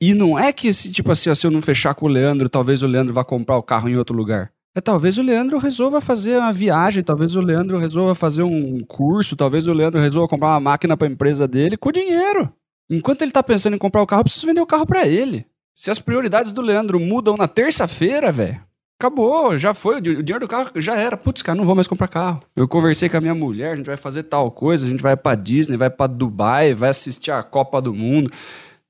[0.01, 2.87] E não é que, tipo assim, se eu não fechar com o Leandro, talvez o
[2.87, 4.51] Leandro vá comprar o carro em outro lugar.
[4.77, 9.37] É, talvez o Leandro resolva fazer uma viagem, talvez o Leandro resolva fazer um curso,
[9.37, 12.53] talvez o Leandro resolva comprar uma máquina para a empresa dele com dinheiro.
[12.91, 15.47] Enquanto ele está pensando em comprar o carro, eu preciso vender o carro para ele.
[15.73, 18.61] Se as prioridades do Leandro mudam na terça-feira, velho,
[18.99, 21.17] acabou, já foi, o dinheiro do carro já era.
[21.17, 22.43] Putz, cara, não vou mais comprar carro.
[22.57, 25.17] Eu conversei com a minha mulher, a gente vai fazer tal coisa, a gente vai
[25.17, 28.29] para Disney, vai para Dubai, vai assistir a Copa do Mundo.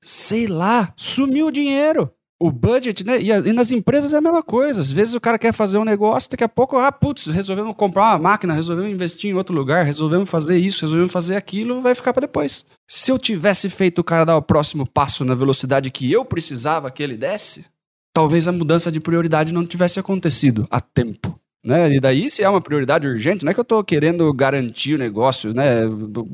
[0.01, 3.21] Sei lá, sumiu o dinheiro o budget, né?
[3.21, 4.81] E, e, nas empresas é a mesma coisa.
[4.81, 8.11] Às vezes o cara quer fazer um negócio, daqui a pouco, ah, putz, resolvemos comprar
[8.11, 12.13] uma máquina, resolvemos investir em outro lugar, resolvemos fazer isso, resolvemos fazer aquilo, vai ficar
[12.13, 12.65] para depois.
[12.87, 16.91] Se eu tivesse feito o cara dar o próximo passo na velocidade que eu precisava
[16.91, 17.65] que ele desse,
[18.13, 21.39] talvez a mudança de prioridade não tivesse acontecido a tempo.
[21.65, 21.95] Né?
[21.95, 24.99] E daí, se é uma prioridade urgente, não é que eu estou querendo garantir o
[24.99, 25.79] negócio, né?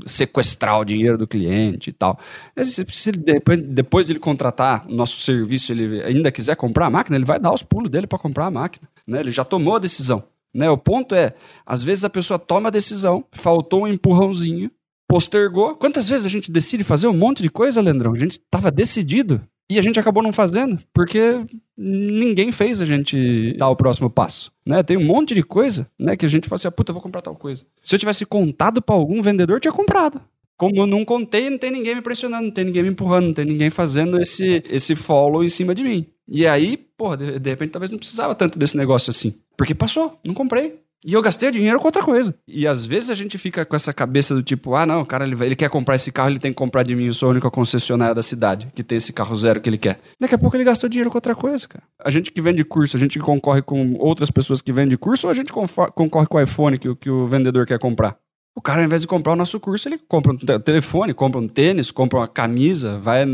[0.06, 2.20] sequestrar o dinheiro do cliente e tal.
[2.58, 6.89] Se, se depois, depois de ele contratar o nosso serviço, ele ainda quiser comprar a
[6.89, 8.86] máquina, ele vai dar os pulos dele para comprar a máquina.
[9.08, 9.22] Né?
[9.22, 10.22] Ele já tomou a decisão.
[10.54, 10.70] Né?
[10.70, 11.34] O ponto é,
[11.65, 14.70] às vezes a pessoa toma a decisão, faltou um empurrãozinho,
[15.08, 15.78] postergou.
[15.78, 18.12] Quantas vezes a gente decide fazer um monte de coisa, Leandrão?
[18.12, 21.45] A gente estava decidido e a gente acabou não fazendo, porque
[21.77, 24.51] ninguém fez a gente dar o próximo passo.
[24.65, 24.84] Né?
[24.84, 27.21] Tem um monte de coisa né, que a gente fala assim, ah, puta, vou comprar
[27.21, 27.65] tal coisa.
[27.81, 30.19] Se eu tivesse contado para algum vendedor, tinha comprado.
[30.57, 33.34] Como eu não contei, não tem ninguém me pressionando, não tem ninguém me empurrando, não
[33.34, 36.05] tem ninguém fazendo esse, esse follow em cima de mim.
[36.27, 39.34] E aí, porra, de, de repente talvez não precisava tanto desse negócio assim.
[39.55, 40.81] Porque passou, não comprei.
[41.04, 42.36] E eu gastei dinheiro com outra coisa.
[42.48, 45.26] E às vezes a gente fica com essa cabeça do tipo, ah, não, o cara
[45.26, 47.32] ele, ele quer comprar esse carro, ele tem que comprar de mim, eu sou a
[47.32, 50.00] única concessionária da cidade que tem esse carro zero que ele quer.
[50.20, 51.84] Daqui a pouco ele gastou dinheiro com outra coisa, cara.
[52.00, 55.32] A gente que vende curso, a gente concorre com outras pessoas que vendem curso, ou
[55.32, 58.16] a gente concorre com o iPhone que, que o vendedor quer comprar?
[58.56, 61.48] O cara, ao invés de comprar o nosso curso, ele compra um telefone, compra um
[61.48, 63.26] tênis, compra uma camisa, vai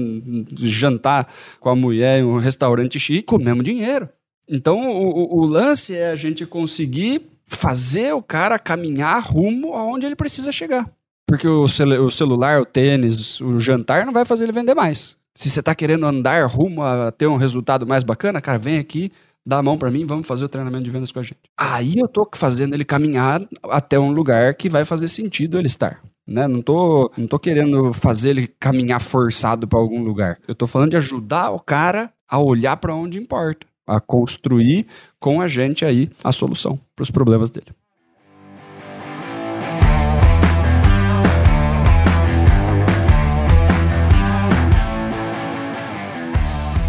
[0.54, 1.28] jantar
[1.60, 4.08] com a mulher em um restaurante chique com o mesmo dinheiro.
[4.48, 10.06] Então, o, o, o lance é a gente conseguir fazer o cara caminhar rumo aonde
[10.06, 10.90] ele precisa chegar.
[11.28, 15.18] Porque o, cel o celular, o tênis, o jantar não vai fazer ele vender mais.
[15.36, 19.12] Se você está querendo andar rumo a ter um resultado mais bacana, cara, vem aqui,
[19.46, 21.40] dá a mão para mim, vamos fazer o treinamento de vendas com a gente.
[21.58, 26.02] Aí eu tô fazendo ele caminhar até um lugar que vai fazer sentido ele estar.
[26.26, 26.48] Né?
[26.48, 30.40] Não tô, não tô querendo fazer ele caminhar forçado para algum lugar.
[30.48, 34.86] Eu tô falando de ajudar o cara a olhar para onde importa a construir
[35.20, 37.68] com a gente aí a solução para os problemas dele.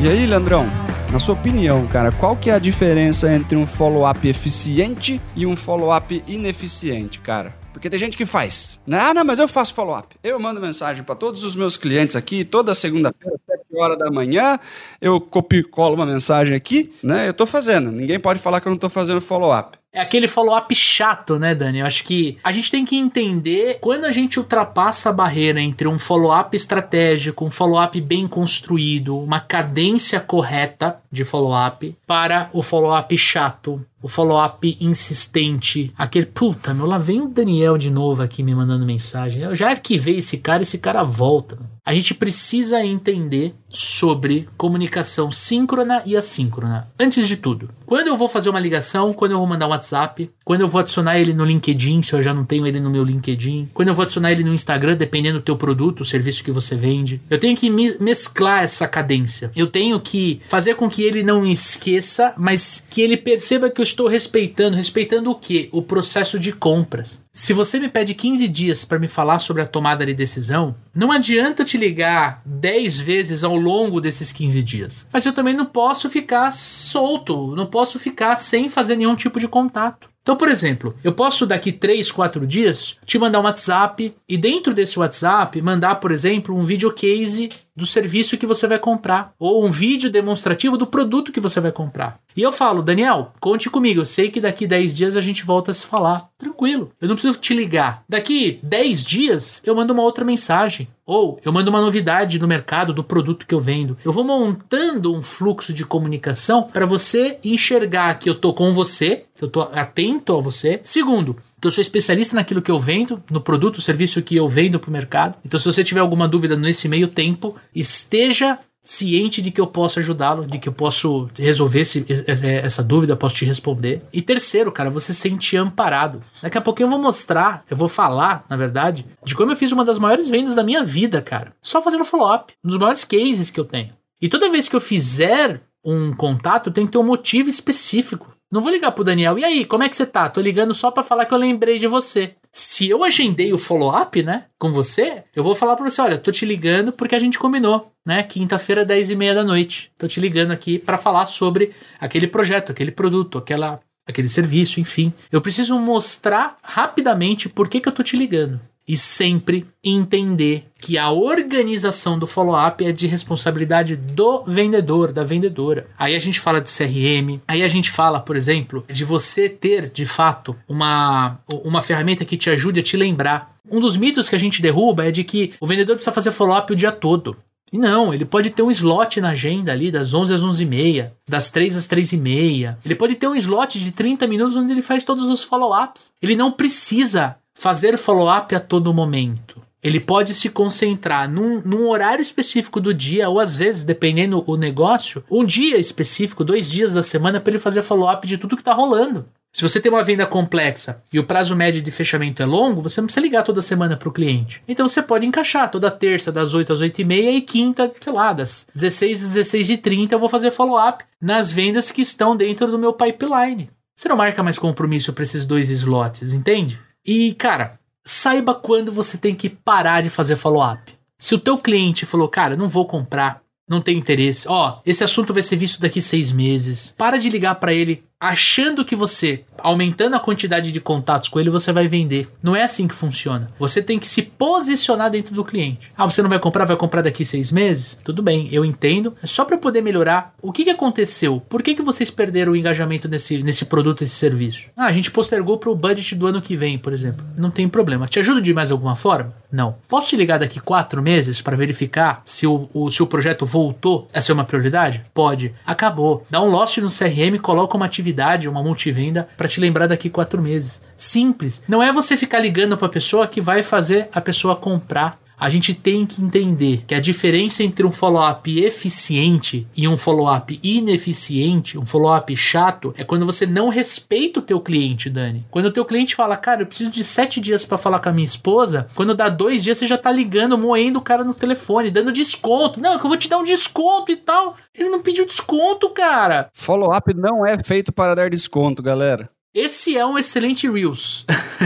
[0.00, 0.66] E aí, Leandrão,
[1.11, 5.56] na sua opinião, cara, qual que é a diferença entre um follow-up eficiente e um
[5.56, 7.52] follow-up ineficiente, cara?
[7.72, 8.98] Porque tem gente que faz, né?
[9.00, 10.14] Ah, não, mas eu faço follow-up.
[10.22, 13.38] Eu mando mensagem para todos os meus clientes aqui, toda segunda-feira,
[13.79, 14.59] horas da manhã,
[15.01, 17.29] eu copio e colo uma mensagem aqui, né?
[17.29, 17.91] Eu tô fazendo.
[17.91, 19.79] Ninguém pode falar que eu não tô fazendo follow-up.
[19.91, 21.79] É aquele follow-up chato, né, Dani?
[21.79, 25.89] Eu acho que a gente tem que entender quando a gente ultrapassa a barreira entre
[25.89, 33.16] um follow-up estratégico, um follow-up bem construído, uma cadência correta de follow-up, para o follow-up
[33.16, 38.55] chato, o follow-up insistente, aquele puta, meu, lá vem o Daniel de novo aqui me
[38.55, 39.42] mandando mensagem.
[39.42, 41.59] Eu já arquivei esse cara, esse cara volta.
[41.84, 46.86] A gente precisa entender sobre comunicação síncrona e assíncrona.
[46.99, 50.30] Antes de tudo, quando eu vou fazer uma ligação, quando eu vou mandar um WhatsApp,
[50.44, 53.03] quando eu vou adicionar ele no LinkedIn, se eu já não tenho ele no meu
[53.03, 56.51] LinkedIn, quando eu vou adicionar ele no Instagram, dependendo do teu produto, o serviço que
[56.51, 59.51] você vende, eu tenho que mesclar essa cadência.
[59.57, 63.84] Eu tenho que fazer com que ele não esqueça, mas que ele perceba que eu
[63.89, 64.76] estou respeitando.
[64.76, 65.68] Respeitando o quê?
[65.72, 67.22] O processo de compras.
[67.32, 71.12] Se você me pede 15 dias para me falar sobre a tomada de decisão, não
[71.12, 75.09] adianta eu te ligar 10 vezes ao longo desses 15 dias.
[75.12, 79.49] Mas eu também não posso ficar solto, não posso ficar sem fazer nenhum tipo de
[79.49, 80.09] contato.
[80.28, 84.74] Então, por exemplo, eu posso daqui 3, 4 dias te mandar um WhatsApp e dentro
[84.74, 89.70] desse WhatsApp mandar, por exemplo, um videocase do serviço que você vai comprar ou um
[89.70, 92.20] vídeo demonstrativo do produto que você vai comprar.
[92.39, 95.72] E eu falo, Daniel, conte comigo, eu sei que daqui 10 dias a gente volta
[95.72, 96.30] a se falar.
[96.39, 98.05] Tranquilo, eu não preciso te ligar.
[98.09, 100.86] Daqui 10 dias eu mando uma outra mensagem.
[101.05, 103.99] Ou eu mando uma novidade no mercado do produto que eu vendo.
[104.05, 109.24] Eu vou montando um fluxo de comunicação para você enxergar que eu tô com você,
[109.34, 110.80] que eu tô atento a você.
[110.84, 114.78] Segundo, que eu sou especialista naquilo que eu vendo, no produto, serviço que eu vendo
[114.78, 115.39] para o mercado.
[115.45, 118.59] Então, se você tiver alguma dúvida nesse meio tempo, esteja
[118.89, 123.36] ciente de que eu posso ajudá-lo, de que eu posso resolver esse, essa dúvida, posso
[123.36, 124.03] te responder.
[124.11, 126.24] E terceiro, cara, você se sentir amparado.
[126.41, 129.72] Daqui a pouquinho eu vou mostrar, eu vou falar, na verdade, de como eu fiz
[129.72, 131.53] uma das maiores vendas da minha vida, cara.
[131.61, 133.93] Só fazendo follow-up, um dos maiores cases que eu tenho.
[134.22, 138.34] E toda vez que eu fizer um contato, tem que ter um motivo específico.
[138.51, 139.39] Não vou ligar pro Daniel.
[139.39, 140.30] E aí, como é que você tá?
[140.30, 142.34] Tô ligando só para falar que eu lembrei de você.
[142.53, 146.32] Se eu agendei o follow-up, né, com você, eu vou falar pra você, olha, tô
[146.32, 149.90] te ligando porque a gente combinou, né, quinta-feira, 10 e meia da noite.
[149.99, 155.12] Tô te ligando aqui para falar sobre aquele projeto, aquele produto, aquela, aquele serviço, enfim.
[155.30, 160.97] Eu preciso mostrar rapidamente por que que eu tô te ligando e sempre entender que
[160.97, 165.86] a organização do follow-up é de responsabilidade do vendedor, da vendedora.
[165.99, 169.91] Aí a gente fala de CRM, aí a gente fala, por exemplo, de você ter
[169.91, 173.55] de fato uma, uma ferramenta que te ajude a te lembrar.
[173.70, 176.72] Um dos mitos que a gente derruba é de que o vendedor precisa fazer follow-up
[176.72, 177.36] o dia todo.
[177.70, 180.66] E não, ele pode ter um slot na agenda ali das 11 às 11 e
[180.66, 182.78] meia, das 3 às 3 e meia.
[182.82, 186.12] Ele pode ter um slot de 30 minutos onde ele faz todos os follow-ups.
[186.22, 189.61] Ele não precisa fazer follow-up a todo momento.
[189.82, 194.56] Ele pode se concentrar num, num, horário específico do dia, ou às vezes, dependendo do
[194.56, 198.62] negócio, um dia específico, dois dias da semana, para ele fazer follow-up de tudo que
[198.62, 199.26] está rolando.
[199.52, 203.00] Se você tem uma venda complexa e o prazo médio de fechamento é longo, você
[203.00, 204.62] não precisa ligar toda semana para o cliente.
[204.68, 208.12] Então você pode encaixar toda terça, das 8 às 8 e meia, e quinta, sei
[208.12, 212.36] lá, das 16 às 16 e 30, eu vou fazer follow-up nas vendas que estão
[212.36, 213.68] dentro do meu pipeline.
[213.96, 216.78] Você não marca mais compromisso para esses dois slots, entende?
[217.09, 220.92] E, cara, saiba quando você tem que parar de fazer follow-up.
[221.18, 225.32] Se o teu cliente falou, cara, não vou comprar, não tem interesse, ó, esse assunto
[225.32, 230.16] vai ser visto daqui seis meses, para de ligar para ele achando que você, aumentando
[230.16, 232.29] a quantidade de contatos com ele, você vai vender.
[232.43, 233.51] Não é assim que funciona.
[233.59, 235.93] Você tem que se posicionar dentro do cliente.
[235.97, 237.99] Ah, você não vai comprar, vai comprar daqui seis meses?
[238.03, 239.14] Tudo bem, eu entendo.
[239.23, 240.35] É só para poder melhorar.
[240.43, 241.41] O que, que aconteceu?
[241.49, 244.69] Por que, que vocês perderam o engajamento nesse, nesse produto, nesse serviço?
[244.77, 247.25] Ah, a gente postergou para o budget do ano que vem, por exemplo.
[247.39, 248.09] Não tem problema.
[248.09, 249.33] Te ajudo de mais alguma forma?
[249.51, 249.77] Não.
[249.89, 254.09] Posso te ligar daqui quatro meses para verificar se o, o, se o projeto voltou
[254.12, 255.03] a ser uma prioridade?
[255.14, 255.55] Pode.
[255.64, 256.27] Acabou.
[256.29, 260.09] Dá um lost no CRM, coloca uma atividade atividade, uma multivenda, para te lembrar daqui
[260.09, 260.80] quatro meses.
[260.96, 261.62] Simples.
[261.68, 265.49] Não é você ficar ligando para a pessoa que vai fazer a pessoa comprar a
[265.49, 271.78] gente tem que entender que a diferença entre um follow-up eficiente e um follow-up ineficiente,
[271.78, 275.47] um follow-up chato, é quando você não respeita o teu cliente, Dani.
[275.51, 278.12] Quando o teu cliente fala, cara, eu preciso de sete dias para falar com a
[278.12, 281.91] minha esposa, quando dá dois dias você já tá ligando, moendo o cara no telefone,
[281.91, 282.80] dando desconto.
[282.80, 284.57] Não, que eu vou te dar um desconto e tal.
[284.74, 286.51] Ele não pediu desconto, cara.
[286.53, 289.30] Follow-up não é feito para dar desconto, galera.
[289.55, 291.24] Esse é um excelente Reels.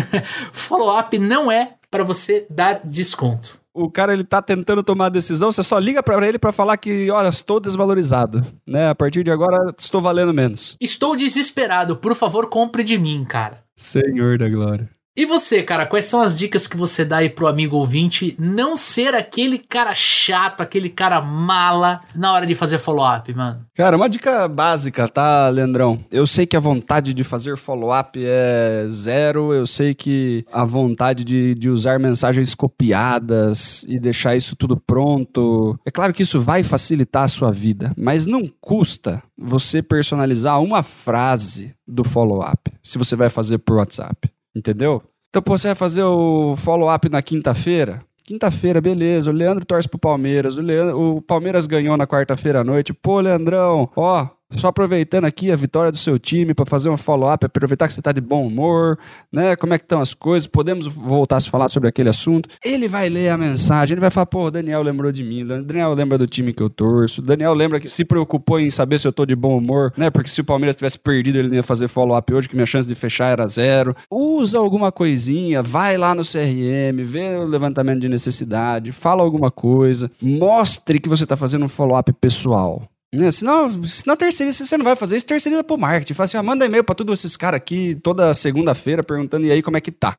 [0.53, 5.51] Follow-up não é para você dar desconto o cara ele tá tentando tomar a decisão,
[5.51, 8.89] você só liga para ele para falar que, olha, estou desvalorizado, né?
[8.89, 10.77] A partir de agora estou valendo menos.
[10.81, 13.65] Estou desesperado, por favor, compre de mim, cara.
[13.75, 14.91] Senhor da glória.
[15.15, 18.79] E você, cara, quais são as dicas que você dá aí pro amigo ouvinte não
[18.79, 23.61] ser aquele cara chato, aquele cara mala na hora de fazer follow-up, mano?
[23.75, 26.03] Cara, uma dica básica, tá, Leandrão?
[26.11, 31.25] Eu sei que a vontade de fazer follow-up é zero, eu sei que a vontade
[31.25, 35.79] de, de usar mensagens copiadas e deixar isso tudo pronto.
[35.85, 40.83] É claro que isso vai facilitar a sua vida, mas não custa você personalizar uma
[40.83, 44.33] frase do follow-up se você vai fazer por WhatsApp.
[44.55, 45.03] Entendeu?
[45.31, 48.05] Então, pô, você vai fazer o follow-up na quinta-feira?
[48.25, 49.31] Quinta-feira, beleza.
[49.31, 50.57] O Leandro torce pro Palmeiras.
[50.57, 52.93] O, Leandro, o Palmeiras ganhou na quarta-feira à noite.
[52.93, 57.45] Pô, Leandrão, ó, só aproveitando aqui a vitória do seu time para fazer um follow-up,
[57.45, 58.99] aproveitar que você está de bom humor,
[59.33, 59.57] né?
[59.57, 60.47] Como é que estão as coisas?
[60.47, 62.49] Podemos voltar a falar sobre aquele assunto.
[62.65, 66.19] Ele vai ler a mensagem, ele vai falar: pô, Daniel lembrou de mim, Daniel lembra
[66.19, 69.25] do time que eu torço, Daniel lembra que se preocupou em saber se eu tô
[69.25, 70.11] de bom humor, né?
[70.11, 72.87] Porque se o Palmeiras tivesse perdido, ele não ia fazer follow-up hoje, que minha chance
[72.87, 73.95] de fechar era zero.
[74.11, 80.11] Usa alguma coisinha, vai lá no CRM, vê o levantamento de necessidade, fala alguma coisa,
[80.21, 82.92] mostre que você está fazendo um follow-up pessoal.
[83.15, 83.31] Né?
[83.31, 86.15] Senão, senão terceiriza, você não vai fazer isso, terceiriza pro marketing.
[86.15, 89.63] Fala assim, ah, manda e-mail pra todos esses caras aqui toda segunda-feira perguntando e aí
[89.63, 90.17] como é que tá.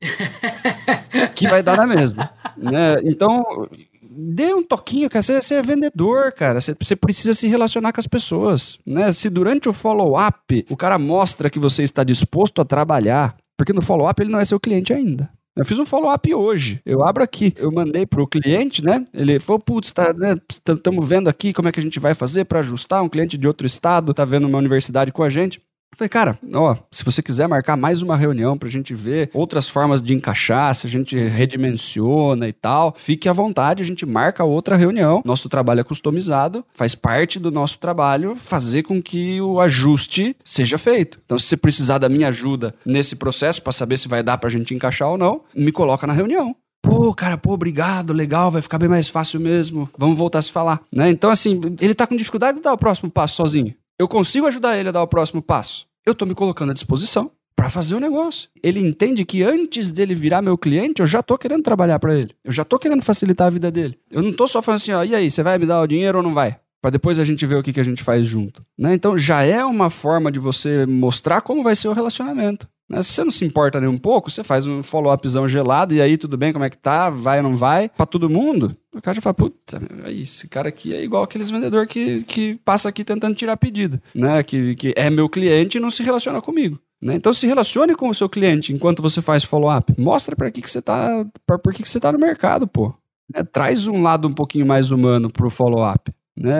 [1.33, 2.29] que vai dar na mesma.
[2.55, 2.97] Né?
[3.03, 3.67] Então,
[4.01, 5.23] dê um toquinho, cara.
[5.23, 6.61] Você, você é vendedor, cara.
[6.61, 8.77] Você, você, precisa se relacionar com as pessoas.
[8.85, 9.11] Né?
[9.11, 13.81] Se durante o follow-up o cara mostra que você está disposto a trabalhar, porque no
[13.81, 15.29] follow-up ele não é seu cliente ainda.
[15.55, 16.81] Eu fiz um follow-up hoje.
[16.83, 19.05] Eu abro aqui, eu mandei pro cliente, né?
[19.13, 20.35] Ele falou: putz, tá, né?
[20.49, 23.03] Estamos vendo aqui como é que a gente vai fazer para ajustar.
[23.03, 25.61] Um cliente de outro estado tá vendo uma universidade com a gente.
[25.97, 30.01] Falei, cara, ó, se você quiser marcar mais uma reunião pra gente ver outras formas
[30.01, 34.75] de encaixar, se a gente redimensiona e tal, fique à vontade, a gente marca outra
[34.75, 35.21] reunião.
[35.23, 40.77] Nosso trabalho é customizado, faz parte do nosso trabalho fazer com que o ajuste seja
[40.77, 41.19] feito.
[41.25, 44.49] Então, se você precisar da minha ajuda nesse processo para saber se vai dar pra
[44.49, 46.55] gente encaixar ou não, me coloca na reunião.
[46.81, 49.89] Pô, cara, pô, obrigado, legal, vai ficar bem mais fácil mesmo.
[49.97, 51.09] Vamos voltar a se falar, né?
[51.09, 53.73] Então, assim, ele tá com dificuldade de dar o próximo passo sozinho
[54.03, 55.87] eu consigo ajudar ele a dar o próximo passo.
[56.05, 58.49] Eu estou me colocando à disposição para fazer o negócio.
[58.61, 62.35] Ele entende que antes dele virar meu cliente, eu já estou querendo trabalhar para ele.
[62.43, 63.97] Eu já estou querendo facilitar a vida dele.
[64.11, 66.17] Eu não estou só falando assim, ó, e aí, você vai me dar o dinheiro
[66.17, 66.57] ou não vai?
[66.81, 68.61] Para depois a gente ver o que, que a gente faz junto.
[68.77, 68.93] Né?
[68.93, 72.67] Então já é uma forma de você mostrar como vai ser o relacionamento.
[72.89, 73.01] Né?
[73.01, 76.17] Se você não se importa nem um pouco, você faz um follow-upzão gelado, e aí
[76.17, 77.09] tudo bem, como é que tá?
[77.09, 77.89] Vai ou não vai?
[77.89, 78.75] Para todo mundo.
[78.93, 82.89] O cara já fala, puta, esse cara aqui é igual aqueles vendedores que, que passa
[82.89, 84.43] aqui tentando tirar pedido, né?
[84.43, 86.79] Que, que é meu cliente e não se relaciona comigo.
[87.01, 87.15] Né?
[87.15, 89.93] Então se relacione com o seu cliente enquanto você faz follow-up.
[89.97, 91.25] Mostra para que, que você tá.
[91.45, 92.93] Pra, por que, que você tá no mercado, pô.
[93.33, 93.43] Né?
[93.43, 96.13] Traz um lado um pouquinho mais humano pro follow-up.
[96.37, 96.53] Né?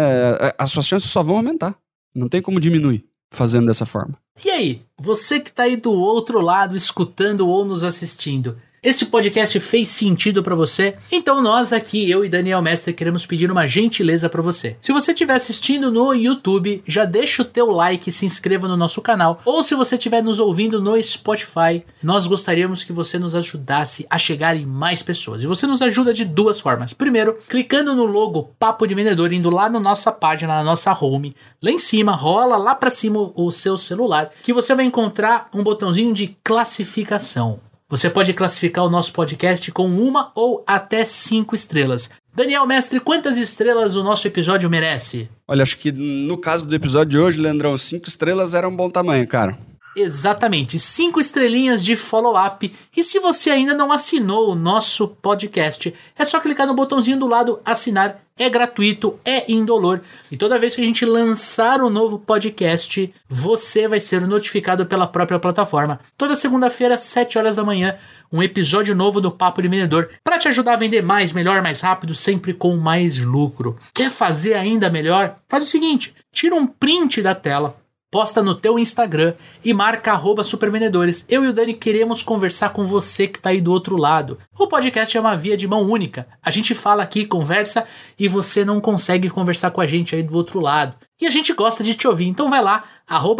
[0.57, 1.75] As suas chances só vão aumentar.
[2.15, 4.15] Não tem como diminuir fazendo dessa forma.
[4.43, 9.57] E aí, você que está aí do outro lado escutando ou nos assistindo, este podcast
[9.61, 10.95] fez sentido para você?
[11.09, 14.75] Então nós aqui, eu e Daniel Mestre, queremos pedir uma gentileza para você.
[14.81, 19.01] Se você estiver assistindo no YouTube, já deixa o teu like se inscreva no nosso
[19.01, 19.41] canal.
[19.45, 24.17] Ou se você estiver nos ouvindo no Spotify, nós gostaríamos que você nos ajudasse a
[24.17, 25.43] chegar em mais pessoas.
[25.43, 26.91] E você nos ajuda de duas formas.
[26.91, 31.33] Primeiro, clicando no logo Papo de Vendedor, indo lá na nossa página, na nossa home,
[31.61, 35.63] lá em cima, rola lá para cima o seu celular, que você vai encontrar um
[35.63, 37.61] botãozinho de classificação.
[37.93, 42.09] Você pode classificar o nosso podcast com uma ou até cinco estrelas.
[42.33, 45.29] Daniel Mestre, quantas estrelas o nosso episódio merece?
[45.47, 48.89] Olha, acho que no caso do episódio de hoje, Leandrão, cinco estrelas era um bom
[48.89, 49.59] tamanho, cara.
[49.95, 52.73] Exatamente, cinco estrelinhas de follow-up.
[52.95, 57.27] E se você ainda não assinou o nosso podcast, é só clicar no botãozinho do
[57.27, 58.19] lado assinar.
[58.35, 60.01] É gratuito, é indolor.
[60.31, 65.05] E toda vez que a gente lançar um novo podcast, você vai ser notificado pela
[65.05, 65.99] própria plataforma.
[66.17, 67.95] Toda segunda-feira, às 7 horas da manhã,
[68.31, 71.81] um episódio novo do Papo de Vendedor para te ajudar a vender mais, melhor, mais
[71.81, 73.77] rápido, sempre com mais lucro.
[73.93, 75.35] Quer fazer ainda melhor?
[75.47, 77.82] Faz o seguinte: tira um print da tela
[78.13, 79.33] posta no teu Instagram
[79.65, 81.25] e marca supervendedores.
[81.27, 84.37] Eu e o Dani queremos conversar com você que está aí do outro lado.
[84.55, 86.27] O podcast é uma via de mão única.
[86.39, 87.87] A gente fala aqui, conversa
[88.19, 90.93] e você não consegue conversar com a gente aí do outro lado.
[91.19, 92.83] E a gente gosta de te ouvir, então vai lá,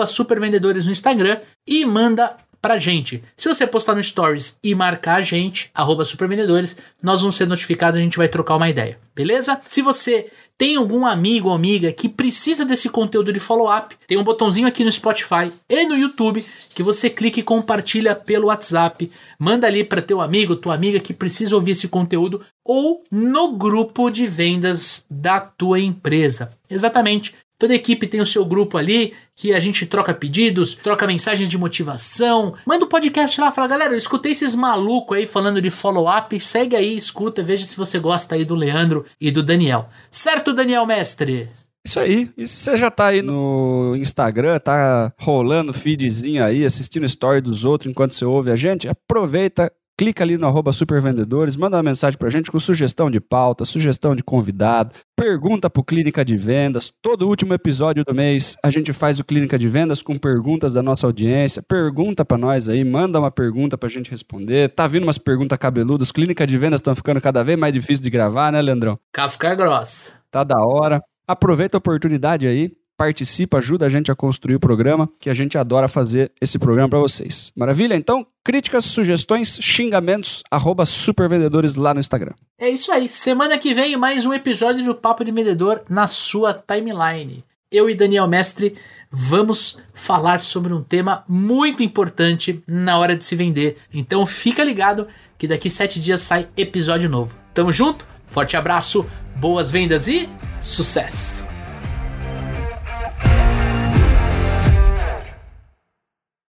[0.08, 3.22] supervendedores no Instagram e manda pra gente.
[3.36, 5.70] Se você postar no Stories e marcar a gente,
[6.06, 9.62] supervendedores, nós vamos ser notificados e a gente vai trocar uma ideia, beleza?
[9.68, 14.24] Se você tem algum amigo ou amiga que precisa desse conteúdo de follow-up, tem um
[14.24, 16.46] botãozinho aqui no Spotify e no YouTube
[16.76, 19.12] que você clica e compartilha pelo WhatsApp.
[19.40, 24.10] Manda ali para teu amigo, tua amiga que precisa ouvir esse conteúdo ou no grupo
[24.10, 26.54] de vendas da tua empresa.
[26.70, 27.34] Exatamente.
[27.58, 31.58] Toda equipe tem o seu grupo ali, que a gente troca pedidos, troca mensagens de
[31.58, 32.54] motivação.
[32.66, 36.76] Manda um podcast lá, fala, galera, eu escutei esses malucos aí falando de follow-up, segue
[36.76, 39.90] aí, escuta, veja se você gosta aí do Leandro e do Daniel.
[40.12, 41.50] Certo, Daniel Mestre?
[41.86, 42.32] Isso aí.
[42.38, 47.66] E se você já tá aí no Instagram, tá rolando feedzinho aí, assistindo story dos
[47.66, 52.18] outros enquanto você ouve a gente, aproveita, clica ali no arroba supervendedores, manda uma mensagem
[52.18, 56.92] pra gente com sugestão de pauta, sugestão de convidado, pergunta pro Clínica de Vendas.
[57.02, 60.82] Todo último episódio do mês a gente faz o Clínica de Vendas com perguntas da
[60.82, 61.62] nossa audiência.
[61.62, 64.70] Pergunta pra nós aí, manda uma pergunta pra gente responder.
[64.70, 66.12] Tá vindo umas perguntas cabeludas.
[66.12, 69.00] Clínica de Vendas estão ficando cada vez mais difícil de gravar, né, Leandrão?
[69.12, 70.14] Casca grossa.
[70.32, 71.02] Tá da hora.
[71.28, 75.58] Aproveita a oportunidade aí, participa, ajuda a gente a construir o programa, que a gente
[75.58, 77.52] adora fazer esse programa para vocês.
[77.56, 77.96] Maravilha?
[77.96, 82.34] Então, críticas, sugestões, xingamentos, arroba supervendedores lá no Instagram.
[82.60, 83.10] É isso aí.
[83.10, 87.44] Semana que vem, mais um episódio do Papo de Vendedor na sua timeline.
[87.72, 88.76] Eu e Daniel Mestre
[89.10, 93.78] vamos falar sobre um tema muito importante na hora de se vender.
[93.92, 95.08] Então fica ligado
[95.40, 97.36] que daqui sete dias sai episódio novo.
[97.52, 98.06] Tamo junto?
[98.28, 100.30] Forte abraço, boas vendas e
[100.62, 101.63] sucesso!